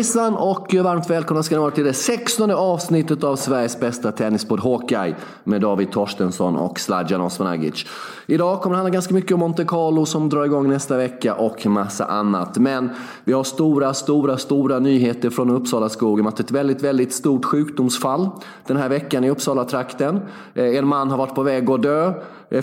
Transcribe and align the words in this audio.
Hejsan 0.00 0.36
och 0.36 0.74
varmt 0.74 1.10
välkomna 1.10 1.42
ska 1.42 1.54
ni 1.54 1.60
vara 1.60 1.70
till 1.70 1.84
det 1.84 1.92
16 1.92 2.50
avsnittet 2.50 3.24
av 3.24 3.36
Sveriges 3.36 3.80
bästa 3.80 4.12
tennispodd 4.12 4.60
Hawkeye 4.60 5.14
med 5.44 5.60
David 5.60 5.92
Torstensson 5.92 6.56
och 6.56 6.80
Sladjan 6.80 7.20
Osmanagic. 7.20 7.86
Idag 8.26 8.60
kommer 8.60 8.74
det 8.74 8.76
handla 8.76 8.90
ganska 8.90 9.14
mycket 9.14 9.32
om 9.32 9.40
Monte 9.40 9.64
Carlo 9.64 10.06
som 10.06 10.28
drar 10.28 10.44
igång 10.44 10.68
nästa 10.68 10.96
vecka 10.96 11.34
och 11.34 11.66
massa 11.66 12.04
annat. 12.04 12.58
Men 12.58 12.90
vi 13.24 13.32
har 13.32 13.44
stora, 13.44 13.94
stora, 13.94 14.36
stora 14.36 14.78
nyheter 14.78 15.30
från 15.30 15.50
Uppsala 15.50 15.88
skogen. 15.88 16.26
att 16.26 16.40
ett 16.40 16.50
väldigt, 16.50 16.82
väldigt 16.82 17.12
stort 17.12 17.44
sjukdomsfall 17.44 18.28
den 18.66 18.76
här 18.76 18.88
veckan 18.88 19.24
i 19.24 19.30
Uppsala-trakten. 19.30 20.20
Eh, 20.54 20.76
en 20.76 20.86
man 20.86 21.10
har 21.10 21.18
varit 21.18 21.34
på 21.34 21.42
väg 21.42 21.70
att 21.70 21.82
dö 21.82 22.12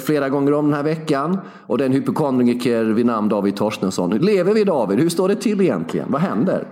flera 0.06 0.30
gånger 0.30 0.54
om 0.54 0.66
den 0.66 0.74
här 0.74 0.84
veckan. 0.84 1.40
Och 1.68 1.78
det 1.78 1.84
är 1.84 1.86
en 1.86 1.92
hypokondriker 1.92 2.84
vid 2.84 3.06
namn 3.06 3.30
David 3.30 3.56
Torstensson. 3.56 4.10
Lever 4.10 4.54
vi 4.54 4.64
David? 4.64 5.00
Hur 5.00 5.10
står 5.10 5.28
det 5.28 5.36
till 5.36 5.62
egentligen? 5.62 6.12
Vad 6.12 6.22
händer? 6.22 6.68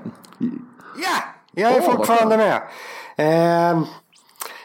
Ja, 0.97 1.23
jag 1.51 1.75
är 1.75 1.79
oh, 1.79 1.91
fortfarande 1.91 2.37
med. 2.37 2.61
Eh, 3.17 3.79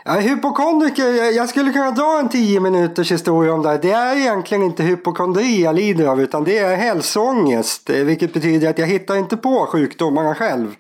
ja, 0.04 0.12
hypokondriker, 0.12 1.36
jag 1.36 1.48
skulle 1.48 1.72
kunna 1.72 1.90
dra 1.90 2.18
en 2.18 2.28
tio 2.28 2.60
minuters 2.60 3.12
historia 3.12 3.54
om 3.54 3.62
det. 3.62 3.78
Det 3.78 3.90
är 3.90 4.16
egentligen 4.16 4.62
inte 4.62 4.82
hypokondri 4.82 5.62
jag 5.62 5.74
lider 5.74 6.06
av 6.06 6.20
utan 6.20 6.44
det 6.44 6.58
är 6.58 6.76
hälsoångest. 6.76 7.90
Eh, 7.90 7.96
vilket 7.96 8.32
betyder 8.32 8.70
att 8.70 8.78
jag 8.78 8.86
hittar 8.86 9.16
inte 9.16 9.36
på 9.36 9.66
sjukdomarna 9.66 10.34
själv. 10.34 10.74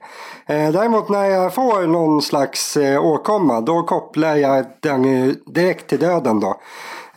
Eh, 0.46 0.70
däremot 0.70 1.08
när 1.08 1.24
jag 1.24 1.54
får 1.54 1.86
någon 1.86 2.22
slags 2.22 2.76
eh, 2.76 3.04
åkomma 3.04 3.60
då 3.60 3.82
kopplar 3.82 4.36
jag 4.36 4.64
den 4.80 5.02
direkt 5.46 5.86
till 5.86 5.98
döden 5.98 6.40
då. 6.40 6.60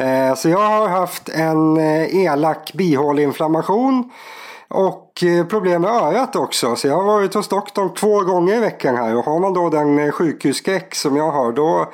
Eh, 0.03 0.35
så 0.35 0.49
jag 0.49 0.69
har 0.69 0.87
haft 0.87 1.29
en 1.29 1.77
eh, 1.77 2.15
elak 2.15 2.73
bihåleinflammation. 2.73 4.11
Och 4.67 5.23
eh, 5.23 5.45
problem 5.45 5.81
med 5.81 5.91
örat 5.91 6.35
också. 6.35 6.75
Så 6.75 6.87
jag 6.87 6.95
har 6.95 7.03
varit 7.03 7.33
hos 7.33 7.47
doktorn 7.47 7.93
två 7.93 8.21
gånger 8.21 8.55
i 8.55 8.59
veckan 8.59 8.95
här. 8.95 9.15
Och 9.15 9.25
har 9.25 9.39
man 9.39 9.53
då 9.53 9.69
den 9.69 10.11
sjukhusskräck 10.11 10.95
som 10.95 11.15
jag 11.15 11.31
har 11.31 11.51
då, 11.51 11.91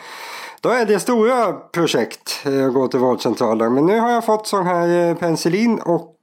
då 0.61 0.69
är 0.69 0.85
det 0.85 0.99
stora 0.99 1.53
projekt 1.53 2.45
att 2.67 2.73
gå 2.73 2.87
till 2.87 2.99
vårdcentralen. 2.99 3.73
Men 3.73 3.85
nu 3.85 3.99
har 3.99 4.11
jag 4.11 4.25
fått 4.25 4.47
sån 4.47 4.65
här 4.67 5.15
penicillin 5.15 5.79
och 5.79 6.15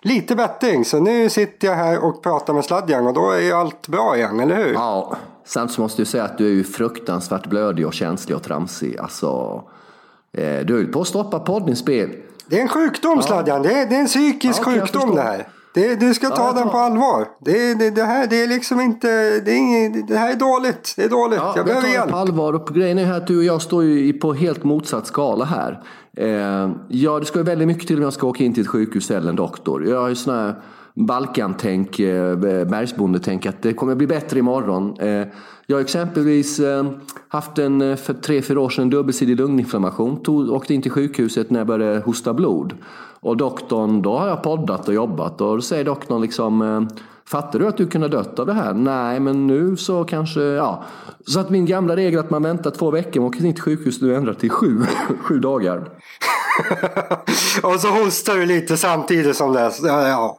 lite 0.00 0.36
bättring. 0.36 0.84
Så 0.84 1.00
nu 1.00 1.30
sitter 1.30 1.68
jag 1.68 1.74
här 1.74 2.04
och 2.04 2.22
pratar 2.22 2.54
med 2.54 2.64
Sladjan 2.64 3.06
och 3.06 3.14
då 3.14 3.30
är 3.30 3.54
allt 3.54 3.88
bra 3.88 4.16
igen, 4.16 4.40
eller 4.40 4.56
hur? 4.56 4.72
Ja, 4.72 5.16
sen 5.44 5.68
så 5.68 5.80
måste 5.80 6.00
jag 6.00 6.08
säga 6.08 6.24
att 6.24 6.38
du 6.38 6.46
är 6.46 6.52
ju 6.52 6.64
fruktansvärt 6.64 7.46
blödig 7.46 7.86
och 7.86 7.94
känslig 7.94 8.36
och 8.36 8.42
tramsig. 8.42 8.98
Alltså, 8.98 9.62
du 10.64 10.80
är 10.80 10.92
på 10.92 11.00
att 11.00 11.08
stoppa 11.08 11.38
poddinspel. 11.38 12.10
Det 12.46 12.58
är 12.58 12.62
en 12.62 12.68
sjukdom 12.68 13.22
Sladjan. 13.22 13.62
Det 13.62 13.72
är, 13.72 13.86
det 13.86 13.96
är 13.96 14.00
en 14.00 14.06
psykisk 14.06 14.62
ja, 14.66 14.72
sjukdom 14.72 15.14
det 15.14 15.22
här. 15.22 15.48
Det, 15.74 15.94
du 15.94 16.14
ska 16.14 16.30
ta 16.30 16.46
ja, 16.46 16.52
den 16.52 16.70
på 16.70 16.76
allvar. 16.76 17.28
Det, 17.40 17.74
det, 17.74 17.90
det, 17.90 18.02
här 18.02 18.26
det 18.26 18.42
är 18.42 18.46
liksom 18.46 18.80
inte, 18.80 19.40
det, 19.40 19.52
är 19.52 19.56
inget, 19.56 20.08
det 20.08 20.16
här 20.16 20.32
är 20.32 20.36
dåligt. 20.36 20.94
Det 20.96 21.04
är 21.04 21.08
dåligt. 21.08 21.38
Ja, 21.38 21.52
jag 21.56 21.66
behöver 21.66 21.88
hjälp. 21.88 22.10
på 22.10 22.16
allvar. 22.16 22.52
Och 22.52 22.74
grejen 22.74 22.98
är 22.98 23.12
att 23.12 23.26
du 23.26 23.38
och 23.38 23.44
jag 23.44 23.62
står 23.62 23.84
ju 23.84 24.12
på 24.12 24.34
helt 24.34 24.64
motsatt 24.64 25.06
skala 25.06 25.44
här. 25.44 25.82
Eh, 26.16 26.70
ja, 26.88 27.18
det 27.18 27.24
ska 27.24 27.38
ju 27.38 27.44
väldigt 27.44 27.68
mycket 27.68 27.88
till 27.88 27.96
om 27.96 28.02
jag 28.02 28.12
ska 28.12 28.26
åka 28.26 28.44
in 28.44 28.54
till 28.54 28.62
ett 28.62 28.68
sjukhus 28.68 29.10
eller 29.10 29.28
en 29.28 29.36
doktor. 29.36 29.86
Jag 29.86 30.00
har 30.00 30.08
ju 30.08 30.14
sån 30.14 30.34
här 30.34 30.54
Balkan-tänk, 30.96 32.00
eh, 32.00 32.36
bergsbondetänk 32.64 33.46
att 33.46 33.62
det 33.62 33.72
kommer 33.72 33.94
bli 33.94 34.06
bättre 34.06 34.38
imorgon. 34.38 34.96
Eh, 35.00 35.26
jag 35.66 35.76
har 35.76 35.80
exempelvis 35.80 36.60
eh, 36.60 36.84
haft 37.28 37.58
en 37.58 37.96
för 37.96 38.14
tre, 38.14 38.42
fyra 38.42 38.60
år 38.60 38.68
sedan 38.68 38.90
dubbelsidig 38.90 39.36
lunginflammation. 39.36 40.22
Tog, 40.22 40.50
åkte 40.50 40.74
in 40.74 40.82
till 40.82 40.90
sjukhuset 40.90 41.50
när 41.50 41.60
jag 41.60 41.66
började 41.66 42.00
hosta 42.00 42.34
blod. 42.34 42.74
Och 43.20 43.36
doktorn, 43.36 44.02
då 44.02 44.18
har 44.18 44.28
jag 44.28 44.42
poddat 44.42 44.88
och 44.88 44.94
jobbat 44.94 45.40
och 45.40 45.56
då 45.56 45.62
säger 45.62 45.84
doktorn 45.84 46.20
liksom 46.22 46.88
Fattar 47.26 47.58
du 47.58 47.66
att 47.66 47.76
du 47.76 47.86
kunde 47.86 48.06
ha 48.06 48.12
dött 48.12 48.38
av 48.38 48.46
det 48.46 48.52
här? 48.52 48.74
Nej, 48.74 49.20
men 49.20 49.46
nu 49.46 49.76
så 49.76 50.04
kanske, 50.04 50.40
ja. 50.40 50.84
Så 51.26 51.40
att 51.40 51.50
min 51.50 51.66
gamla 51.66 51.96
regel 51.96 52.20
att 52.20 52.30
man 52.30 52.42
väntar 52.42 52.70
två 52.70 52.90
veckor 52.90 53.20
man 53.20 53.28
åker 53.28 53.44
in 53.44 53.54
till 53.54 53.62
sjukhus 53.62 54.02
nu 54.02 54.14
ändrar 54.14 54.34
till 54.34 54.50
sju, 54.50 54.80
sju 55.20 55.38
dagar. 55.38 55.88
och 57.62 57.80
så 57.80 57.88
hostar 57.88 58.34
du 58.34 58.46
lite 58.46 58.76
samtidigt 58.76 59.36
som 59.36 59.52
det. 59.52 59.72
Ja, 59.82 60.08
ja. 60.08 60.38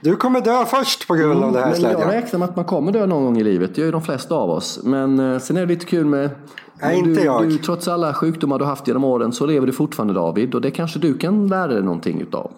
Du 0.00 0.16
kommer 0.16 0.40
dö 0.40 0.64
först 0.64 1.08
på 1.08 1.14
grund 1.14 1.44
av 1.44 1.48
mm, 1.48 1.52
det 1.52 1.60
här 1.60 1.82
men 1.82 2.00
Jag 2.00 2.12
räknar 2.12 2.38
med 2.38 2.48
att 2.48 2.56
man 2.56 2.64
kommer 2.64 2.92
dö 2.92 3.06
någon 3.06 3.24
gång 3.24 3.38
i 3.38 3.44
livet. 3.44 3.74
Det 3.74 3.80
gör 3.80 3.86
ju 3.86 3.92
de 3.92 4.02
flesta 4.02 4.34
av 4.34 4.50
oss. 4.50 4.80
Men 4.82 5.32
eh, 5.32 5.38
sen 5.38 5.56
är 5.56 5.60
det 5.60 5.66
lite 5.66 5.86
kul 5.86 6.06
med 6.06 6.30
Nej, 6.82 6.98
inte 6.98 7.20
du, 7.20 7.26
jag. 7.26 7.48
Du, 7.48 7.58
trots 7.58 7.88
alla 7.88 8.14
sjukdomar 8.14 8.58
du 8.58 8.64
haft 8.64 8.86
genom 8.86 9.04
åren 9.04 9.32
så 9.32 9.46
lever 9.46 9.66
du 9.66 9.72
fortfarande 9.72 10.14
David. 10.14 10.54
Och 10.54 10.60
det 10.60 10.70
kanske 10.70 10.98
du 10.98 11.18
kan 11.18 11.48
lära 11.48 11.66
dig 11.66 11.82
någonting 11.82 12.20
utav. 12.20 12.52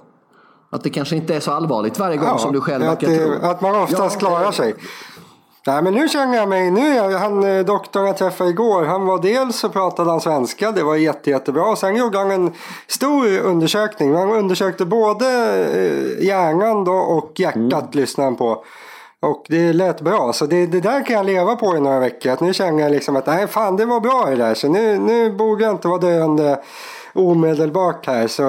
Att 0.70 0.82
det 0.82 0.90
kanske 0.90 1.16
inte 1.16 1.34
är 1.34 1.40
så 1.40 1.50
allvarligt 1.52 1.98
varje 1.98 2.16
gång 2.16 2.28
ja, 2.28 2.38
som 2.38 2.52
du 2.52 2.60
själv 2.60 2.84
verkar 2.84 3.16
tro. 3.16 3.46
Att 3.46 3.60
man 3.60 3.74
oftast 3.74 4.22
ja, 4.22 4.28
klarar 4.28 4.52
sig. 4.52 4.74
Nej 5.66 5.82
men 5.82 5.94
nu 5.94 6.08
känner 6.08 6.36
jag 6.36 6.48
mig, 6.48 6.70
nu 6.70 6.98
är 6.98 7.18
han 7.18 7.44
eh, 7.44 7.64
doktorn 7.64 8.06
jag 8.06 8.16
träffade 8.16 8.50
igår, 8.50 8.84
han 8.84 9.06
var 9.06 9.22
dels 9.22 9.56
så 9.56 9.68
pratade 9.68 10.10
han 10.10 10.20
svenska, 10.20 10.72
det 10.72 10.82
var 10.82 10.96
jätte, 10.96 11.30
jättebra. 11.30 11.76
Sen 11.76 11.96
gjorde 11.96 12.18
han 12.18 12.30
en 12.30 12.52
stor 12.86 13.38
undersökning. 13.38 14.14
Han 14.14 14.30
undersökte 14.30 14.84
både 14.84 15.26
eh, 15.74 16.24
hjärnan 16.24 16.84
då 16.84 16.92
och 16.92 17.40
hjärtat 17.40 17.72
mm. 17.72 17.90
lyssnade 17.92 18.26
han 18.26 18.36
på. 18.36 18.64
Och 19.20 19.44
det 19.48 19.72
lät 19.72 20.00
bra, 20.00 20.32
så 20.32 20.46
det, 20.46 20.66
det 20.66 20.80
där 20.80 21.06
kan 21.06 21.16
jag 21.16 21.26
leva 21.26 21.56
på 21.56 21.76
i 21.76 21.80
några 21.80 22.00
veckor. 22.00 22.32
Att 22.32 22.40
nu 22.40 22.54
känner 22.54 22.82
jag 22.82 22.92
liksom 22.92 23.16
att 23.16 23.26
nej 23.26 23.46
fan 23.46 23.76
det 23.76 23.84
var 23.84 24.00
bra 24.00 24.26
det 24.30 24.36
där, 24.36 24.54
så 24.54 24.68
nu, 24.68 24.98
nu 24.98 25.30
borde 25.30 25.64
jag 25.64 25.72
inte 25.72 25.88
vara 25.88 25.98
döende 25.98 26.60
omedelbart 27.12 28.06
här. 28.06 28.26
Så 28.26 28.42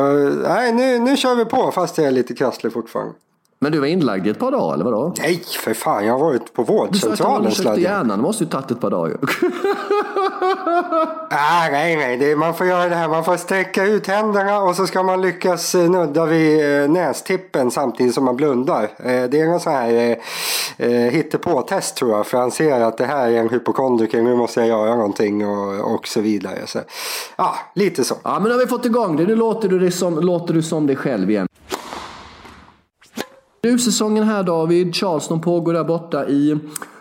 nej, 0.47 0.73
nu, 0.73 0.99
nu 0.99 1.17
kör 1.17 1.35
vi 1.35 1.45
på 1.45 1.71
fast 1.71 1.97
jag 1.97 2.07
är 2.07 2.11
lite 2.11 2.33
krasslig 2.33 2.73
fortfarande. 2.73 3.13
Men 3.59 3.71
du 3.71 3.79
var 3.79 3.87
inlagd 3.87 4.27
i 4.27 4.29
ett 4.29 4.39
par 4.39 4.51
dagar 4.51 4.73
eller 4.73 4.85
vadå? 4.85 5.13
Nej 5.19 5.43
för 5.63 5.73
fan, 5.73 6.05
jag 6.05 6.13
har 6.13 6.19
varit 6.19 6.53
på 6.53 6.63
vårdcentralen. 6.63 7.49
Du 7.49 7.55
sa 7.55 7.69
att 7.69 7.75
du 7.75 7.81
hjärnan, 7.81 8.17
det 8.17 8.23
måste 8.23 8.43
ju 8.43 8.49
tagit 8.49 8.71
ett 8.71 8.81
par 8.81 8.89
dagar 8.89 9.17
ah, 11.29 11.67
nej, 11.71 11.95
nej, 11.95 12.17
det, 12.17 12.35
man 12.35 12.53
får 12.53 12.67
göra 12.67 12.89
det 12.89 12.95
här. 12.95 13.07
Man 13.07 13.23
får 13.23 13.37
sträcka 13.37 13.85
ut 13.85 14.07
händerna 14.07 14.61
och 14.61 14.75
så 14.75 14.87
ska 14.87 15.03
man 15.03 15.21
lyckas 15.21 15.75
eh, 15.75 15.89
nudda 15.89 16.25
vid 16.25 16.81
eh, 16.81 16.89
nästippen 16.89 17.71
samtidigt 17.71 18.13
som 18.13 18.25
man 18.25 18.35
blundar. 18.35 18.83
Eh, 18.83 19.23
det 19.23 19.39
är 19.39 19.47
någon 19.47 19.59
sån 19.59 19.73
här 19.73 20.17
hittepå-test 21.09 21.95
tror 21.95 22.11
jag. 22.11 22.27
För 22.27 22.37
han 22.37 22.51
ser 22.51 22.81
att 22.81 22.97
det 22.97 23.05
här 23.05 23.27
är 23.27 23.37
en 23.37 23.49
hypokondriker, 23.49 24.21
nu 24.21 24.35
måste 24.35 24.59
jag 24.59 24.69
göra 24.69 24.95
någonting 24.95 25.47
och, 25.47 25.93
och 25.93 26.07
så 26.07 26.21
vidare. 26.21 26.65
Ja, 27.35 27.55
lite 27.73 28.03
så. 28.03 28.15
Ja, 28.23 28.39
men 28.39 28.43
nu 28.43 28.51
har 28.51 28.59
vi 28.59 28.67
fått 28.67 28.85
igång 28.85 29.17
det. 29.17 29.23
Nu 29.23 29.35
låter 29.35 29.69
du, 29.69 29.79
det 29.79 29.91
som, 29.91 30.19
låter 30.19 30.53
du 30.53 30.63
som 30.63 30.87
dig 30.87 30.95
själv 30.95 31.31
igen. 31.31 31.47
Grussäsongen 33.67 34.23
här 34.23 34.43
David. 34.43 34.95
Charleston 34.95 35.41
pågår 35.41 35.73
där 35.73 35.83
borta 35.83 36.27
i, 36.27 36.57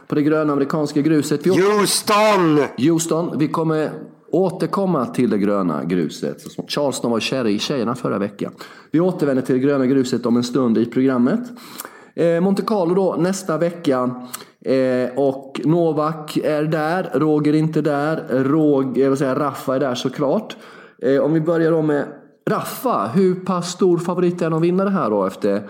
på 0.06 0.15
det 0.15 0.22
gröna 0.22 0.53
amerikanska 0.53 1.00
gruset. 1.00 1.47
Vi 1.47 1.50
Houston! 1.50 2.60
Houston. 2.77 3.38
Vi 3.38 3.49
kommer 3.49 3.91
återkomma 4.31 5.06
till 5.06 5.31
det 5.31 5.38
gröna 5.38 5.84
gruset. 5.84 6.37
Charleston 6.69 7.10
var 7.10 7.21
kär 7.21 7.47
i 7.47 7.59
tjejerna 7.59 7.94
förra 7.94 8.19
veckan. 8.19 8.53
Vi 8.91 9.00
återvänder 9.00 9.43
till 9.43 9.55
det 9.55 9.60
gröna 9.60 9.87
gruset 9.87 10.26
om 10.26 10.37
en 10.37 10.44
stund 10.44 10.78
i 10.78 10.87
programmet. 10.87 11.41
Eh, 12.15 12.41
Monte 12.41 12.62
Carlo 12.62 12.94
då 12.94 13.16
nästa 13.19 13.59
vecka. 13.59 14.10
Eh, 14.65 15.19
och 15.19 15.60
Novak 15.65 16.37
är 16.37 16.62
där, 16.62 17.10
Roger 17.15 17.53
är 17.53 17.59
inte 17.59 17.81
där, 17.81 18.44
Rog, 18.44 18.99
jag 18.99 19.10
vill 19.10 19.19
säga, 19.19 19.38
Raffa 19.38 19.75
är 19.75 19.81
där 19.81 19.94
såklart. 19.94 20.56
Eh, 21.03 21.19
om 21.19 21.32
vi 21.32 21.41
börjar 21.41 21.71
då 21.71 21.82
med 21.82 22.05
Raffa, 22.50 23.10
hur 23.15 23.34
pass 23.34 23.72
stor 23.72 23.99
favorit 23.99 24.41
är 24.41 24.44
han 24.44 24.55
att 24.55 24.62
vinna 24.62 24.84
det 24.84 24.91
här 24.91 25.10
då 25.10 25.25
efter 25.25 25.56
Eh, 25.56 25.62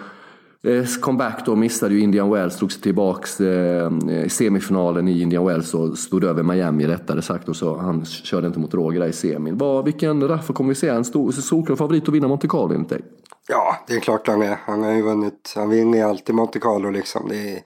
Eh, 0.66 0.84
comeback 1.00 1.46
då 1.46 1.56
missade 1.56 1.94
ju 1.94 2.00
Indian 2.00 2.30
Wells, 2.30 2.58
drog 2.58 2.72
sig 2.72 2.82
tillbaks 2.82 3.40
eh, 3.40 3.90
i 4.24 4.28
semifinalen 4.28 5.08
i 5.08 5.22
Indian 5.22 5.46
Wells 5.46 5.74
och 5.74 5.98
stod 5.98 6.24
över 6.24 6.42
Miami 6.42 6.86
rättare 6.86 7.22
sagt. 7.22 7.48
Och 7.48 7.56
så 7.56 7.76
han 7.76 8.04
körde 8.04 8.46
inte 8.46 8.58
mot 8.58 8.74
Roger 8.74 9.00
där 9.00 9.08
i 9.08 9.12
semin. 9.12 9.58
Var, 9.58 9.82
vilken 9.82 10.28
Raffa 10.28 10.52
kommer 10.52 10.68
vi 10.68 10.74
se? 10.74 10.88
En 10.88 11.04
stor, 11.04 11.32
solklar 11.32 11.76
favorit 11.76 12.08
att 12.08 12.14
vinna 12.14 12.28
Monte 12.28 12.48
Carlo 12.48 12.74
enligt 12.74 12.88
dig? 12.88 13.02
Ja, 13.48 13.76
det 13.86 13.94
är 13.94 14.00
klart 14.00 14.28
han 14.28 14.42
är. 14.42 14.58
Han 14.64 14.82
har 14.82 14.92
ju 14.92 15.02
vunnit, 15.02 15.52
han 15.56 15.70
vinner 15.70 15.98
ju 15.98 16.04
alltid 16.04 16.34
Monte 16.34 16.58
Carlo 16.58 16.90
liksom. 16.90 17.28
Det 17.28 17.52
är, 17.52 17.60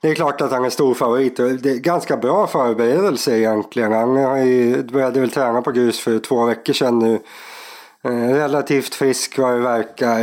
det 0.00 0.08
är 0.08 0.14
klart 0.14 0.40
att 0.40 0.52
han 0.52 0.64
är 0.64 0.70
stor 0.70 0.94
favorit. 0.94 1.36
Det 1.36 1.70
är 1.70 1.78
ganska 1.78 2.16
bra 2.16 2.46
förberedelse 2.46 3.38
egentligen. 3.38 3.92
Han 3.92 4.16
har 4.16 4.36
ju, 4.36 4.82
började 4.82 5.20
väl 5.20 5.30
träna 5.30 5.62
på 5.62 5.70
grus 5.70 6.00
för 6.00 6.18
två 6.18 6.44
veckor 6.44 6.72
sedan 6.72 6.98
nu. 6.98 7.20
Eh, 8.04 8.34
relativt 8.34 8.94
frisk 8.94 9.38
vad 9.38 9.54
det 9.54 9.60
verkar 9.60 10.18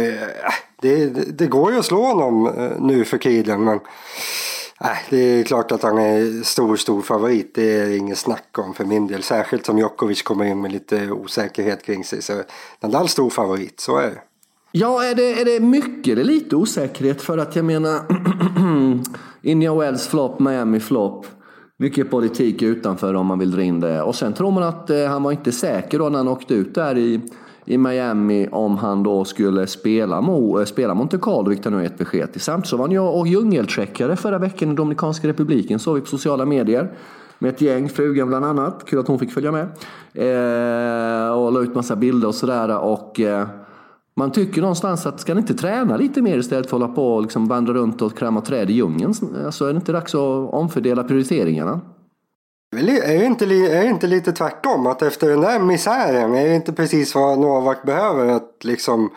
det, 0.81 1.06
det, 1.38 1.47
går 1.47 1.71
ju 1.71 1.79
att 1.79 1.85
slå 1.85 2.06
honom 2.06 2.47
eh, 2.47 2.71
nu 2.79 3.06
för 3.06 3.18
tiden. 3.18 3.63
Men 3.63 3.79
nej, 4.81 4.97
det 5.09 5.18
är 5.18 5.44
klart 5.44 5.71
att 5.71 5.83
han 5.83 5.97
är 5.97 6.44
stor, 6.44 6.75
stor 6.75 7.01
favorit. 7.01 7.56
Det 7.56 7.81
är 7.81 7.97
inget 7.97 8.18
snack 8.18 8.57
om 8.57 8.74
för 8.74 8.85
min 8.85 9.07
del. 9.07 9.24
Särskilt 9.24 9.65
som 9.65 9.77
Djokovic 9.77 10.21
kommer 10.21 10.45
in 10.45 10.62
med 10.62 10.71
lite 10.71 11.12
osäkerhet 11.12 11.85
kring 11.85 12.03
sig. 12.03 12.21
Så 12.21 12.41
Nadal 12.79 13.09
stor 13.09 13.29
favorit, 13.29 13.79
så 13.79 13.97
är 13.97 14.07
det. 14.07 14.21
Ja, 14.71 15.03
är 15.03 15.15
det, 15.15 15.41
är 15.41 15.45
det 15.45 15.59
mycket 15.59 16.12
eller 16.12 16.24
lite 16.24 16.56
osäkerhet? 16.56 17.21
För 17.21 17.38
att 17.38 17.56
jag 17.56 17.65
menar, 17.65 18.01
India 19.41 19.75
Wells 19.75 20.07
flopp, 20.07 20.39
Miami 20.39 20.79
flopp. 20.79 21.25
Mycket 21.79 22.12
politik 22.12 22.62
utanför 22.62 23.13
om 23.13 23.25
man 23.25 23.39
vill 23.39 23.51
dra 23.51 23.62
in 23.62 23.79
det. 23.79 24.01
Och 24.01 24.15
sen 24.15 24.33
tror 24.33 24.51
man 24.51 24.63
att 24.63 24.89
eh, 24.89 25.06
han 25.06 25.24
var 25.24 25.31
inte 25.31 25.51
säker 25.51 26.00
då 26.00 26.09
när 26.09 26.18
han 26.18 26.27
åkte 26.27 26.53
ut 26.53 26.75
där 26.75 26.97
i 26.97 27.21
i 27.68 27.78
Miami 27.78 28.48
om 28.52 28.78
han 28.78 29.04
då 29.04 29.25
skulle 29.25 29.68
spela, 29.68 30.22
Mo, 30.22 30.60
eh, 30.60 30.66
spela 30.66 30.94
Monte 30.94 31.18
Carlo, 31.18 31.50
vilket 31.50 31.66
han 31.66 31.74
nu 31.74 31.78
har 31.78 31.84
gett 31.84 31.98
besked 31.98 32.31
till. 32.31 32.42
Samtidigt 32.42 32.69
så 32.69 32.78
var 32.78 32.90
jag 32.90 33.19
och 33.19 33.28
djungeltreckare 33.28 34.16
förra 34.16 34.38
veckan 34.38 34.72
i 34.72 34.75
Dominikanska 34.75 35.28
republiken, 35.28 35.80
såg 35.80 35.96
vi 35.96 36.02
på 36.02 36.08
sociala 36.08 36.46
medier. 36.46 36.92
Med 37.40 37.50
ett 37.50 37.62
gäng, 37.62 37.90
frugan 37.90 38.28
bland 38.28 38.46
annat. 38.46 38.86
Kul 38.86 39.00
att 39.00 39.08
hon 39.08 39.19
fick 39.19 39.31
följa 39.31 39.52
med. 39.52 39.64
Eh, 40.14 41.31
och 41.31 41.52
la 41.52 41.60
ut 41.60 41.75
massa 41.75 41.96
bilder 41.96 42.28
och 42.28 42.36
sådär. 42.36 42.78
Och, 42.78 43.19
eh, 43.19 43.48
man 44.16 44.31
tycker 44.31 44.62
någonstans 44.62 45.06
att 45.06 45.20
ska 45.20 45.34
ni 45.34 45.42
inte 45.42 45.54
träna 45.54 45.98
lite 45.98 46.22
mer 46.22 46.38
istället 46.38 46.70
för 46.70 46.78
att 46.78 46.81
hålla 46.81 46.94
på 46.94 47.16
och 47.16 47.22
liksom 47.22 47.48
vandra 47.48 47.74
runt 47.74 48.02
och 48.02 48.18
krama 48.18 48.42
träd 48.42 48.70
i 48.70 48.74
djungeln? 48.74 49.13
Alltså 49.46 49.66
är 49.66 49.74
det 49.74 49.78
inte 49.78 49.92
dags 49.92 50.16
att 50.16 50.54
omfördela 50.54 51.04
prioriteringarna? 51.04 51.81
Är 52.75 53.19
det, 53.19 53.25
inte, 53.25 53.46
är 53.46 53.84
det 53.84 53.90
inte 53.90 54.08
lite 54.08 54.31
tvärtom? 54.31 54.88
Att 54.88 55.02
efter 55.02 55.30
den 55.30 55.42
där 55.42 55.60
misären, 55.60 56.36
är 56.36 56.48
det 56.48 56.56
inte 56.56 56.74
precis 56.74 57.16
vad 57.16 57.40
Novak 57.40 57.84
behöver? 57.84 58.28
Att 58.28 58.64
liksom 58.64 59.10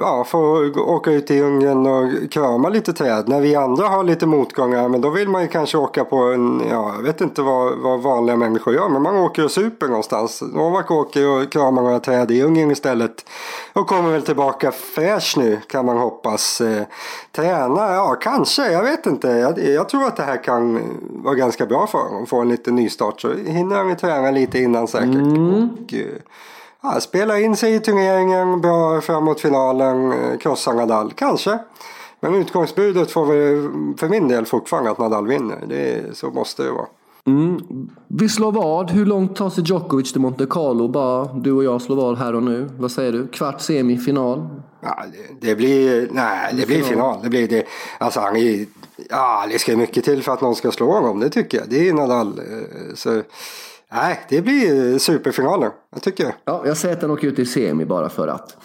ja, 0.00 0.24
få 0.24 0.70
åka 0.76 1.12
ut 1.12 1.30
i 1.30 1.34
djungeln 1.34 1.86
och 1.86 2.30
krama 2.30 2.68
lite 2.68 2.92
träd. 2.92 3.28
När 3.28 3.40
vi 3.40 3.54
andra 3.54 3.88
har 3.88 4.04
lite 4.04 4.26
motgångar, 4.26 4.88
men 4.88 5.00
då 5.00 5.10
vill 5.10 5.28
man 5.28 5.42
ju 5.42 5.48
kanske 5.48 5.78
åka 5.78 6.04
på 6.04 6.16
en, 6.16 6.62
ja, 6.70 6.92
jag 6.96 7.02
vet 7.02 7.20
inte 7.20 7.42
vad, 7.42 7.78
vad 7.78 8.00
vanliga 8.00 8.36
människor 8.36 8.74
gör, 8.74 8.88
men 8.88 9.02
man 9.02 9.16
åker 9.16 9.44
och 9.44 9.50
super 9.50 9.88
någonstans. 9.88 10.42
Novak 10.54 10.90
åker 10.90 11.28
och 11.28 11.52
kramar 11.52 11.82
några 11.82 12.00
träd 12.00 12.30
i 12.30 12.34
djungeln 12.34 12.70
istället. 12.70 13.24
Och 13.72 13.86
kommer 13.86 14.10
väl 14.10 14.22
tillbaka 14.22 14.72
fräsch 14.72 15.34
nu, 15.38 15.60
kan 15.66 15.86
man 15.86 15.98
hoppas. 15.98 16.60
Eh, 16.60 16.82
träna, 17.32 17.94
ja 17.94 18.16
kanske, 18.20 18.72
jag 18.72 18.82
vet 18.82 19.06
inte. 19.06 19.28
Jag, 19.28 19.58
jag, 19.58 19.88
tror 19.88 20.04
att 20.04 20.16
det 20.16 20.22
här 20.22 20.44
kan 20.44 20.80
vara 21.24 21.34
ganska 21.34 21.66
bra 21.66 21.86
för 21.86 21.98
honom, 21.98 22.26
få 22.26 22.40
en 22.40 22.48
liten 22.48 22.76
nystart. 22.76 23.20
Så 23.20 23.34
hinner 23.34 23.76
han 23.76 23.88
ju 23.88 23.94
träna 23.94 24.30
lite 24.30 24.58
innan 24.58 24.88
säkert. 24.88 25.14
Mm. 25.14 25.54
Och, 25.54 25.94
eh, 25.94 26.06
ja, 26.82 27.00
spela 27.00 27.40
in 27.40 27.56
sig 27.56 27.74
i 27.74 27.80
turneringen, 27.80 28.60
bra 28.60 29.00
framåt 29.00 29.40
finalen, 29.40 30.12
eh, 30.12 30.38
krossa 30.38 30.72
Nadal, 30.72 31.12
kanske. 31.12 31.58
Men 32.20 32.34
utgångsbudet 32.34 33.10
får 33.10 33.26
väl 33.26 33.70
för 33.96 34.08
min 34.08 34.28
del 34.28 34.46
fortfarande 34.46 34.90
att 34.90 34.98
Nadal 34.98 35.26
vinner. 35.26 35.64
Det, 35.68 36.16
så 36.16 36.30
måste 36.30 36.62
det 36.62 36.70
vara. 36.70 36.86
Mm. 37.26 37.60
Vi 38.06 38.28
slår 38.28 38.52
vad. 38.52 38.90
Hur 38.90 39.06
långt 39.06 39.36
tar 39.36 39.50
sig 39.50 39.64
Djokovic 39.64 40.12
till 40.12 40.20
Monte 40.20 40.46
Carlo? 40.50 40.88
Bara 40.88 41.24
du 41.24 41.52
och 41.52 41.64
jag 41.64 41.82
slår 41.82 41.96
vad 41.96 42.18
här 42.18 42.34
och 42.34 42.42
nu. 42.42 42.68
Vad 42.78 42.90
säger 42.90 43.12
du? 43.12 43.28
Kvart, 43.28 43.60
semi, 43.60 43.98
final? 43.98 44.48
Ja, 44.80 45.04
det, 45.12 45.48
det 45.48 45.54
blir, 45.54 46.08
nej, 46.12 46.54
det 46.54 46.66
blir 46.66 46.82
final. 46.82 47.18
Det 47.22 47.28
blir 47.28 47.48
det. 47.48 47.64
Alltså 47.98 48.20
han 48.20 48.36
är, 48.36 48.66
ja, 49.10 49.46
det 49.50 49.58
ska 49.58 49.76
mycket 49.76 50.04
till 50.04 50.22
för 50.22 50.32
att 50.32 50.40
någon 50.40 50.54
ska 50.54 50.70
slå 50.70 50.92
honom. 50.92 51.20
Det 51.20 51.30
tycker 51.30 51.58
jag. 51.58 51.68
Det 51.68 51.88
är 51.88 51.94
Nadal. 51.94 52.38
Eh, 52.38 52.94
så 52.94 53.22
Nej, 53.92 54.20
det 54.28 54.42
blir 54.42 54.98
superfinaler. 54.98 55.70
Jag 55.92 56.02
tycker 56.02 56.24
det. 56.24 56.34
Ja, 56.44 56.62
jag 56.66 56.76
säger 56.76 56.94
att 56.94 57.00
den 57.00 57.10
åker 57.10 57.28
ut 57.28 57.38
i 57.38 57.46
semi 57.46 57.84
bara 57.84 58.08
för 58.08 58.28
att. 58.28 58.56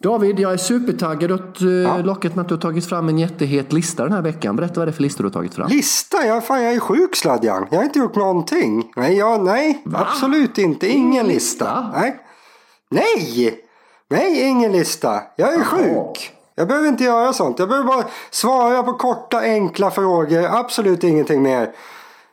David, 0.00 0.40
jag 0.40 0.52
är 0.52 0.56
supertaggad 0.56 1.32
åt 1.32 1.60
eh, 1.60 1.68
ja. 1.68 1.96
locket 1.98 2.34
med 2.34 2.42
att 2.42 2.48
du 2.48 2.54
har 2.54 2.60
tagit 2.60 2.88
fram 2.88 3.08
en 3.08 3.18
jättehet 3.18 3.72
lista 3.72 4.02
den 4.02 4.12
här 4.12 4.22
veckan. 4.22 4.56
Berätta 4.56 4.80
vad 4.80 4.88
det 4.88 4.90
är 4.90 4.92
för 4.92 5.02
listor 5.02 5.24
du 5.24 5.28
har 5.28 5.34
tagit 5.34 5.54
fram. 5.54 5.68
Lista? 5.68 6.26
Ja, 6.26 6.40
fan, 6.40 6.62
jag 6.62 6.72
är 6.74 6.80
sjuk 6.80 7.16
Sladjan. 7.16 7.66
Jag 7.70 7.78
har 7.78 7.84
inte 7.84 7.98
gjort 7.98 8.16
någonting. 8.16 8.92
Nej, 8.96 9.16
jag, 9.16 9.44
nej 9.44 9.82
absolut 9.94 10.58
inte. 10.58 10.88
Ingen 10.88 11.26
lista. 11.26 11.90
Nej. 11.94 12.16
Nej! 12.90 13.60
Nej, 14.10 14.42
ingen 14.42 14.72
lista. 14.72 15.20
Jag 15.36 15.54
är 15.54 15.60
Aha. 15.60 15.76
sjuk. 15.76 16.32
Jag 16.54 16.68
behöver 16.68 16.88
inte 16.88 17.04
göra 17.04 17.32
sånt. 17.32 17.58
Jag 17.58 17.68
behöver 17.68 17.88
bara 17.88 18.04
svara 18.30 18.82
på 18.82 18.92
korta 18.92 19.38
enkla 19.40 19.90
frågor. 19.90 20.44
Absolut 20.44 21.04
ingenting 21.04 21.42
mer. 21.42 21.72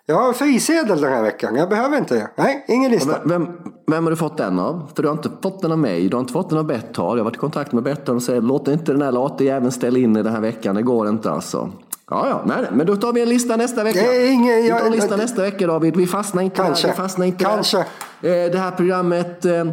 Jag 0.09 0.15
har 0.15 0.33
frisedel 0.33 1.01
den 1.01 1.13
här 1.13 1.21
veckan. 1.21 1.56
Jag 1.56 1.69
behöver 1.69 1.97
inte 1.97 2.15
det. 2.15 2.29
Nej, 2.35 2.65
ingen 2.67 2.91
lista. 2.91 3.19
Vem, 3.25 3.47
vem 3.88 4.03
har 4.03 4.11
du 4.11 4.17
fått 4.17 4.38
den 4.38 4.59
av? 4.59 4.91
För 4.95 5.03
du 5.03 5.09
har 5.09 5.15
inte 5.15 5.29
fått 5.41 5.61
den 5.61 5.71
av 5.71 5.79
mig. 5.79 6.09
Du 6.09 6.15
har 6.15 6.21
inte 6.21 6.33
fått 6.33 6.50
den 6.50 6.57
av 6.57 6.65
Betthard. 6.65 7.17
Jag 7.17 7.17
har 7.17 7.23
varit 7.23 7.35
i 7.35 7.39
kontakt 7.39 7.71
med 7.71 7.83
Betthard 7.83 8.15
och 8.15 8.23
säger 8.23 8.41
låt 8.41 8.67
inte 8.67 8.91
den 8.91 9.01
här 9.01 9.11
late 9.11 9.44
jäveln 9.44 9.71
ställa 9.71 10.00
in 10.00 10.17
i 10.17 10.23
den 10.23 10.33
här 10.33 10.41
veckan. 10.41 10.75
Det 10.75 10.81
går 10.81 11.09
inte 11.09 11.31
alltså. 11.31 11.71
Ja, 12.09 12.27
ja, 12.29 12.41
nej, 12.45 12.69
men 12.71 12.88
då 12.88 12.95
tar 12.95 13.13
vi 13.13 13.21
en 13.21 13.29
lista 13.29 13.56
nästa 13.56 13.83
vecka. 13.83 14.00
Nej, 14.01 14.33
ingen, 14.33 14.56
vi 14.63 14.69
tar 14.69 14.85
en 14.85 14.91
lista 14.91 15.09
jag, 15.09 15.19
nästa 15.19 15.41
vecka 15.41 15.67
David. 15.67 15.95
Vi 15.95 16.07
fastnar 16.07 16.44
inte 16.44 16.56
kanske, 16.56 16.88
där. 16.88 16.94
Vi 16.94 16.97
fastnar 16.97 17.25
inte 17.25 17.44
kanske. 17.44 17.85
Där. 18.21 18.45
Eh, 18.45 18.51
det 18.51 18.57
här 18.57 18.71
programmet 18.71 19.45
eh, 19.45 19.53
eh, 19.59 19.67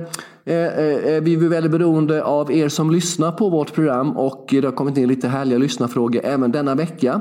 vi 1.22 1.34
är 1.34 1.48
väldigt 1.48 1.72
beroende 1.72 2.24
av 2.24 2.52
er 2.52 2.68
som 2.68 2.90
lyssnar 2.90 3.32
på 3.32 3.48
vårt 3.48 3.74
program 3.74 4.16
och 4.16 4.46
det 4.50 4.64
har 4.64 4.72
kommit 4.72 4.96
in 4.96 5.08
lite 5.08 5.28
härliga 5.28 5.58
lyssnarfrågor 5.58 6.20
även 6.24 6.52
denna 6.52 6.74
vecka. 6.74 7.20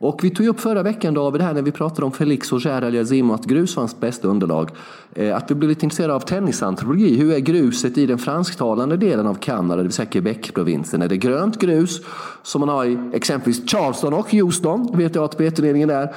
Och 0.00 0.24
vi 0.24 0.30
tog 0.30 0.46
upp 0.46 0.60
förra 0.60 0.82
veckan 0.82 1.14
David, 1.14 1.42
här 1.42 1.54
när 1.54 1.62
vi 1.62 1.72
pratade 1.72 2.04
om 2.06 2.12
Felix 2.12 2.52
och 2.52 2.66
Aliazime 2.66 3.32
och 3.32 3.34
att 3.34 3.46
grus 3.46 3.76
var 3.76 3.80
hans 3.80 4.00
bästa 4.00 4.28
underlag. 4.28 4.70
Eh, 5.14 5.36
att 5.36 5.50
vi 5.50 5.54
blev 5.54 5.68
lite 5.68 5.86
intresserade 5.86 6.14
av 6.14 6.20
tennisantropologi. 6.20 7.16
Hur 7.16 7.32
är 7.32 7.38
gruset 7.38 7.98
i 7.98 8.06
den 8.06 8.18
fransktalande 8.18 8.96
delen 8.96 9.26
av 9.26 9.34
Kanada, 9.34 9.76
det 9.76 9.82
vill 9.82 9.92
säga 9.92 10.06
Quebec-provinsen? 10.06 11.02
Är 11.02 11.08
det 11.08 11.16
grönt 11.16 11.58
grus 11.58 12.00
som 12.42 12.60
man 12.60 12.68
har 12.68 12.84
i 12.84 12.98
exempelvis 13.12 13.70
Charleston 13.70 14.14
och 14.14 14.30
Houston, 14.30 14.96
vet 14.98 15.14
jag 15.14 15.24
att 15.24 15.38
turneringen 15.38 15.88
där. 15.88 16.14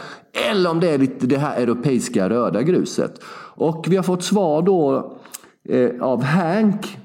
Eller 0.52 0.70
om 0.70 0.80
det 0.80 0.90
är 0.90 0.98
lite 0.98 1.28
det 1.28 1.38
här 1.38 1.62
europeiska 1.62 2.30
röda 2.30 2.62
gruset. 2.62 3.24
Och 3.56 3.86
vi 3.90 3.96
har 3.96 4.04
fått 4.04 4.24
svar 4.24 4.62
då 4.62 5.14
eh, 5.70 5.90
av 6.02 6.24
Hank, 6.24 6.98